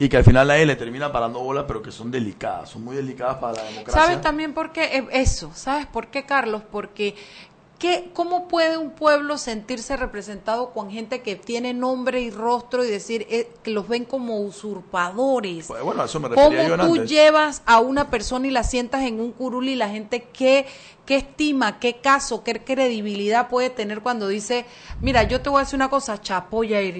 [0.00, 2.96] y que al final la le termina parando bolas, pero que son delicadas, son muy
[2.96, 4.02] delicadas para la democracia.
[4.02, 5.06] ¿Sabes también por qué?
[5.12, 6.62] Eso, ¿sabes por qué, Carlos?
[6.72, 7.14] Porque
[7.80, 12.90] ¿Qué, ¿Cómo puede un pueblo sentirse representado con gente que tiene nombre y rostro y
[12.90, 15.66] decir eh, que los ven como usurpadores?
[15.66, 19.32] Pues bueno, eso me ¿Cómo tú llevas a una persona y la sientas en un
[19.32, 20.66] curul y la gente qué,
[21.06, 24.66] qué estima, qué caso, qué credibilidad puede tener cuando dice,
[25.00, 26.92] mira, yo te voy a decir una cosa, Chapoya y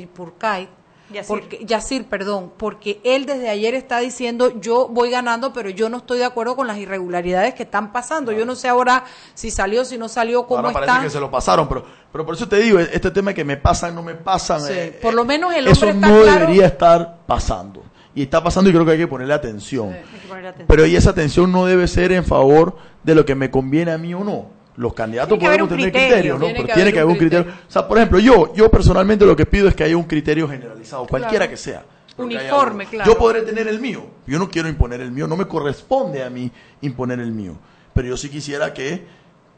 [1.13, 1.29] Yacir.
[1.29, 5.99] Porque, Yacir, perdón, porque él desde ayer está diciendo yo voy ganando, pero yo no
[5.99, 8.33] estoy de acuerdo con las irregularidades que están pasando.
[8.33, 9.05] Yo no sé ahora
[9.35, 12.35] si salió, si no salió, cómo ahora parece que se lo pasaron, pero, pero por
[12.35, 14.63] eso te digo, este tema que me pasan, no me pasan.
[14.71, 17.83] Eh, por lo menos el hombre Eso no debería estar pasando.
[18.15, 19.93] Y está pasando y creo que hay que ponerle atención.
[19.93, 20.67] Sí, ponerle atención.
[20.69, 23.99] Pero y esa atención no debe ser en favor de lo que me conviene a
[23.99, 26.47] mí o no los candidatos podemos tener criterios, ¿no?
[26.47, 27.53] Pero tiene que haber un criterio.
[27.69, 30.49] O sea, por ejemplo, yo, yo personalmente lo que pido es que haya un criterio
[30.49, 31.85] generalizado, cualquiera que sea.
[32.17, 33.13] Uniforme, claro.
[33.13, 34.07] Yo podré tener el mío.
[34.27, 36.51] Yo no quiero imponer el mío, no me corresponde a mí
[36.81, 37.59] imponer el mío.
[37.93, 39.05] Pero yo sí quisiera que,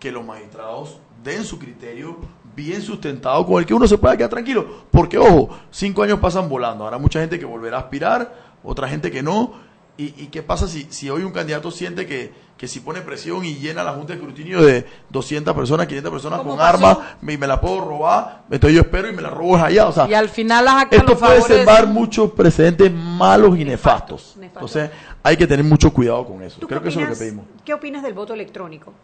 [0.00, 2.16] que los magistrados den su criterio
[2.56, 4.86] bien sustentado con el que uno se pueda quedar tranquilo.
[4.90, 6.84] Porque, ojo, cinco años pasan volando.
[6.84, 9.52] Habrá mucha gente que volverá a aspirar, otra gente que no.
[9.96, 12.32] ¿Y, y qué pasa si, si hoy un candidato siente que,
[12.62, 16.40] que si pone presión y llena la Junta de Escrutinio de 200 personas, 500 personas
[16.42, 19.88] con armas, me, me la puedo robar, entonces yo espero y me la robo allá?
[19.88, 24.36] O sea, y al final las esto puede sembar muchos precedentes malos y nefastos.
[24.40, 24.90] Entonces
[25.24, 26.64] hay que tener mucho cuidado con eso.
[26.64, 27.46] Creo que eso es lo que pedimos.
[27.64, 28.94] ¿Qué opinas del voto electrónico?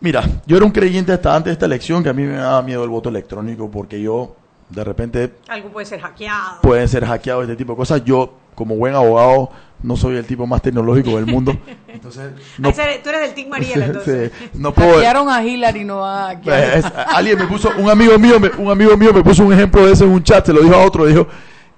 [0.00, 2.62] Mira, yo era un creyente hasta antes de esta elección que a mí me daba
[2.62, 4.34] miedo el voto electrónico porque yo
[4.74, 5.34] de repente...
[5.48, 6.60] Algo puede ser hackeado.
[6.62, 8.04] Pueden ser hackeados, este tipo de cosas.
[8.04, 9.50] Yo, como buen abogado,
[9.82, 11.56] no soy el tipo más tecnológico del mundo.
[11.88, 14.32] Entonces, no, tú eres del Team Mariela, entonces.
[14.54, 18.48] no puedo, Hackearon a Hillary, no a pues, Alguien me puso, un amigo mío, me,
[18.48, 20.74] un amigo mío me puso un ejemplo de eso en un chat, se lo dijo
[20.74, 21.28] a otro, dijo,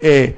[0.00, 0.34] eh,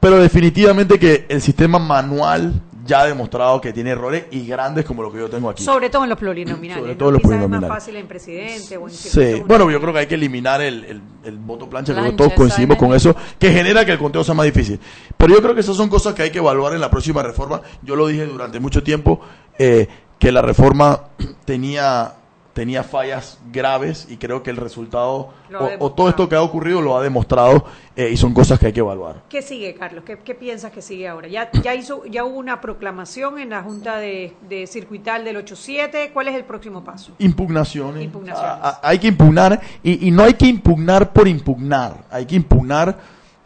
[0.00, 5.02] pero definitivamente que el sistema manual ya ha demostrado que tiene errores y grandes como
[5.02, 5.62] lo que yo tengo aquí.
[5.62, 6.82] Sobre todo en los plurinominales.
[6.82, 7.64] Sobre todo en los plurinominales.
[7.64, 10.60] es más fácil en presidente o en Sí, bueno, yo creo que hay que eliminar
[10.62, 14.24] el, el, voto plancha, creo que todos coincidimos con eso, que genera que el conteo
[14.24, 14.80] sea más difícil.
[15.16, 17.60] Pero yo creo que esas son cosas que hay que evaluar en la próxima reforma.
[17.82, 19.20] Yo lo dije durante mucho tiempo,
[19.58, 19.86] eh,
[20.18, 21.00] que la reforma
[21.44, 22.14] tenía
[22.58, 25.32] tenía fallas graves y creo que el resultado
[25.78, 28.72] o, todo esto que ha ocurrido lo ha demostrado eh, y son cosas que hay
[28.72, 29.22] que evaluar.
[29.28, 30.02] ¿Qué sigue, Carlos?
[30.04, 31.28] ¿Qué, piensas que sigue ahora?
[31.28, 36.10] Ya, ya, hizo, ya hubo una proclamación en la Junta de, Circuital del 8-7.
[36.12, 37.12] ¿Cuál es el próximo paso?
[37.20, 38.10] Impugnaciones.
[38.34, 42.06] Ah, ah, hay que impugnar y, y no hay que impugnar por impugnar.
[42.10, 42.98] Hay que impugnar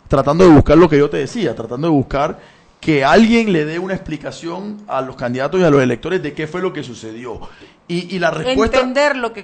[0.09, 2.39] tratando de buscar lo que yo te decía, tratando de buscar
[2.83, 6.49] que alguien le dé una explicación a los candidatos y a los electores de qué
[6.49, 7.41] fue lo que sucedió.
[7.87, 8.81] Y, la respuesta,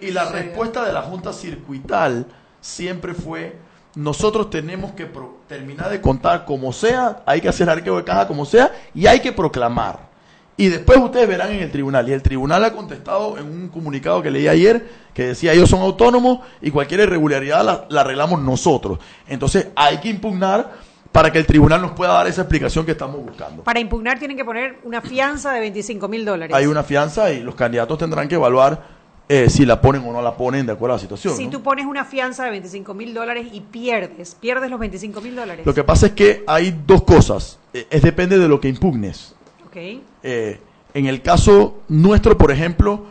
[0.00, 2.26] y la respuesta de la Junta Circuital
[2.60, 3.56] siempre fue,
[3.94, 5.08] nosotros tenemos que
[5.46, 9.20] terminar de contar como sea, hay que hacer arqueo de caja como sea, y hay
[9.20, 10.08] que proclamar.
[10.56, 12.08] Y después ustedes verán en el tribunal.
[12.08, 15.82] Y el tribunal ha contestado en un comunicado que leí ayer que decía ellos son
[15.82, 18.98] autónomos y cualquier irregularidad la, la arreglamos nosotros.
[19.28, 20.87] Entonces hay que impugnar
[21.18, 23.64] para que el tribunal nos pueda dar esa explicación que estamos buscando.
[23.64, 26.54] Para impugnar tienen que poner una fianza de 25 mil dólares.
[26.54, 28.86] Hay una fianza y los candidatos tendrán que evaluar
[29.28, 31.36] eh, si la ponen o no la ponen de acuerdo a la situación.
[31.36, 35.34] Si tú pones una fianza de 25 mil dólares y pierdes, pierdes los 25 mil
[35.34, 35.66] dólares.
[35.66, 37.58] Lo que pasa es que hay dos cosas.
[37.72, 39.34] Eh, es depende de lo que impugnes.
[39.66, 40.00] Okay.
[40.22, 40.60] Eh,
[40.94, 43.06] en el caso nuestro, por ejemplo,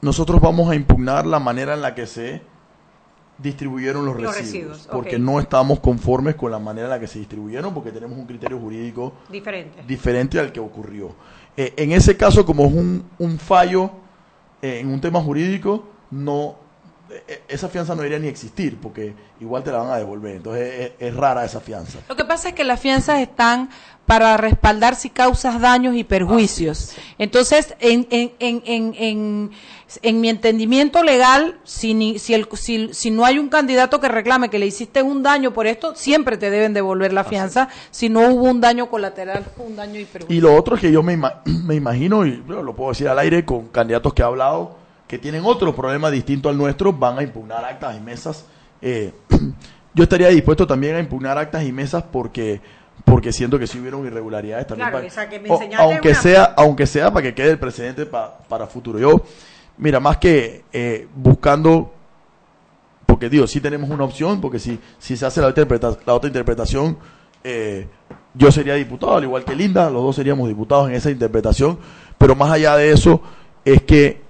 [0.00, 2.42] nosotros vamos a impugnar la manera en la que se
[3.38, 7.74] distribuyeron los, residuos, porque no estamos conformes con la manera en la que se distribuyeron
[7.74, 11.14] porque tenemos un criterio jurídico diferente, diferente al que ocurrió.
[11.56, 13.90] Eh, en ese caso, como es un, un fallo
[14.60, 16.62] eh, en un tema jurídico, no
[17.28, 20.36] eh, esa fianza no debería ni existir porque igual te la van a devolver.
[20.36, 21.98] Entonces es, rara esa fianza.
[22.08, 23.70] Lo que pasa es que las fianzas están
[24.06, 26.94] para respaldar si causas daños y perjuicios.
[27.18, 29.50] Entonces, en, en, en, en,
[30.02, 34.48] en, mi entendimiento legal, si, si, el, si, si, no hay un candidato que reclame
[34.48, 38.28] que le hiciste un daño por esto, siempre te deben devolver la fianza si no
[38.28, 40.36] hubo un daño colateral, un daño y perjuicio.
[40.36, 43.44] Y lo otro es que yo me, me imagino, y lo puedo decir al aire
[43.44, 44.76] con candidatos que he hablado,
[45.06, 48.46] que tienen otro problema distinto al nuestro, van a impugnar actas y mesas.
[48.80, 49.12] Eh,
[49.94, 52.60] yo estaría dispuesto también a impugnar actas y mesas porque
[53.04, 54.90] porque siento que sí hubieron irregularidades también.
[55.76, 58.98] aunque sea, aunque sea para que quede el precedente para futuro.
[58.98, 59.22] Yo,
[59.78, 61.92] mira, más que eh, buscando,
[63.06, 65.52] porque digo, sí tenemos una opción, porque si, si se hace la,
[66.06, 66.98] la otra interpretación,
[67.44, 67.88] eh,
[68.34, 71.78] yo sería diputado, al igual que Linda, los dos seríamos diputados en esa interpretación,
[72.18, 73.20] pero más allá de eso,
[73.64, 74.22] es que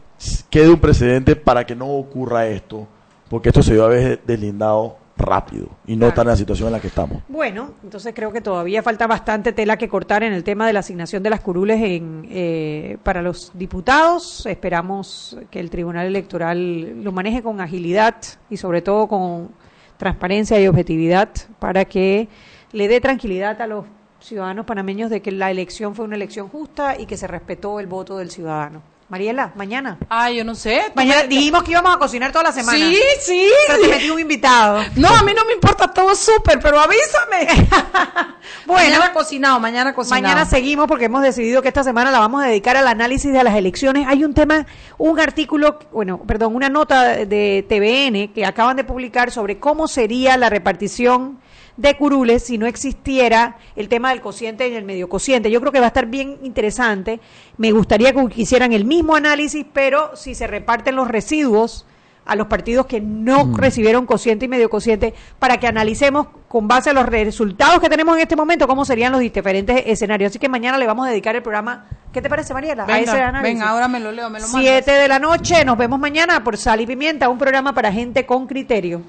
[0.50, 2.86] quede un precedente para que no ocurra esto,
[3.28, 6.72] porque esto se dio a veces deslindado rápido y no estar en la situación en
[6.72, 7.22] la que estamos.
[7.28, 10.80] Bueno, entonces creo que todavía falta bastante tela que cortar en el tema de la
[10.80, 14.46] asignación de las curules en, eh, para los diputados.
[14.46, 18.16] Esperamos que el Tribunal Electoral lo maneje con agilidad
[18.50, 19.50] y sobre todo con
[19.96, 22.28] transparencia y objetividad para que
[22.72, 23.84] le dé tranquilidad a los
[24.20, 27.86] ciudadanos panameños de que la elección fue una elección justa y que se respetó el
[27.86, 28.91] voto del ciudadano.
[29.12, 29.98] Mariela, mañana.
[30.08, 30.84] Ah, yo no sé.
[30.94, 32.78] Mañana dijimos que íbamos a cocinar toda la semana.
[32.78, 33.46] Sí, sí.
[33.66, 34.82] Pero te metí un invitado.
[34.96, 37.46] No, a mí no me importa todo súper, pero avísame.
[38.66, 38.88] bueno.
[38.88, 40.22] Mañana cocinado, mañana cocinado.
[40.22, 43.44] Mañana seguimos porque hemos decidido que esta semana la vamos a dedicar al análisis de
[43.44, 44.06] las elecciones.
[44.08, 44.64] Hay un tema,
[44.96, 50.38] un artículo, bueno, perdón, una nota de TVN que acaban de publicar sobre cómo sería
[50.38, 51.38] la repartición
[51.76, 55.50] de curules si no existiera el tema del cociente y el medio cociente.
[55.50, 57.20] Yo creo que va a estar bien interesante.
[57.56, 61.86] Me gustaría que hicieran el mismo análisis, pero si se reparten los residuos
[62.24, 63.56] a los partidos que no Mm.
[63.56, 68.14] recibieron cociente y medio cociente para que analicemos con base a los resultados que tenemos
[68.14, 70.30] en este momento cómo serían los diferentes escenarios.
[70.30, 71.86] Así que mañana le vamos a dedicar el programa.
[72.12, 72.84] ¿Qué te parece, Mariela?
[72.86, 73.54] a ese Venga, análisis.
[73.58, 74.60] venga, ahora me lo leo, me lo mandas.
[74.62, 78.24] Siete de la noche, nos vemos mañana por Sal y Pimienta, un programa para gente
[78.24, 79.00] con criterio.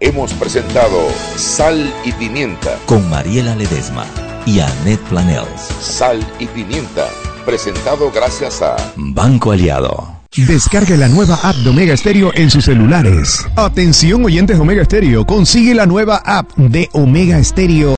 [0.00, 2.76] Hemos presentado Sal y Pimienta.
[2.86, 4.04] Con Mariela Ledesma
[4.44, 5.60] y Annette Planels.
[5.80, 7.08] Sal y Pimienta.
[7.46, 10.14] Presentado gracias a Banco Aliado.
[10.36, 13.46] Descargue la nueva app de Omega Stereo en sus celulares.
[13.54, 17.92] Atención oyentes de Omega Stereo, consigue la nueva app de Omega Stereo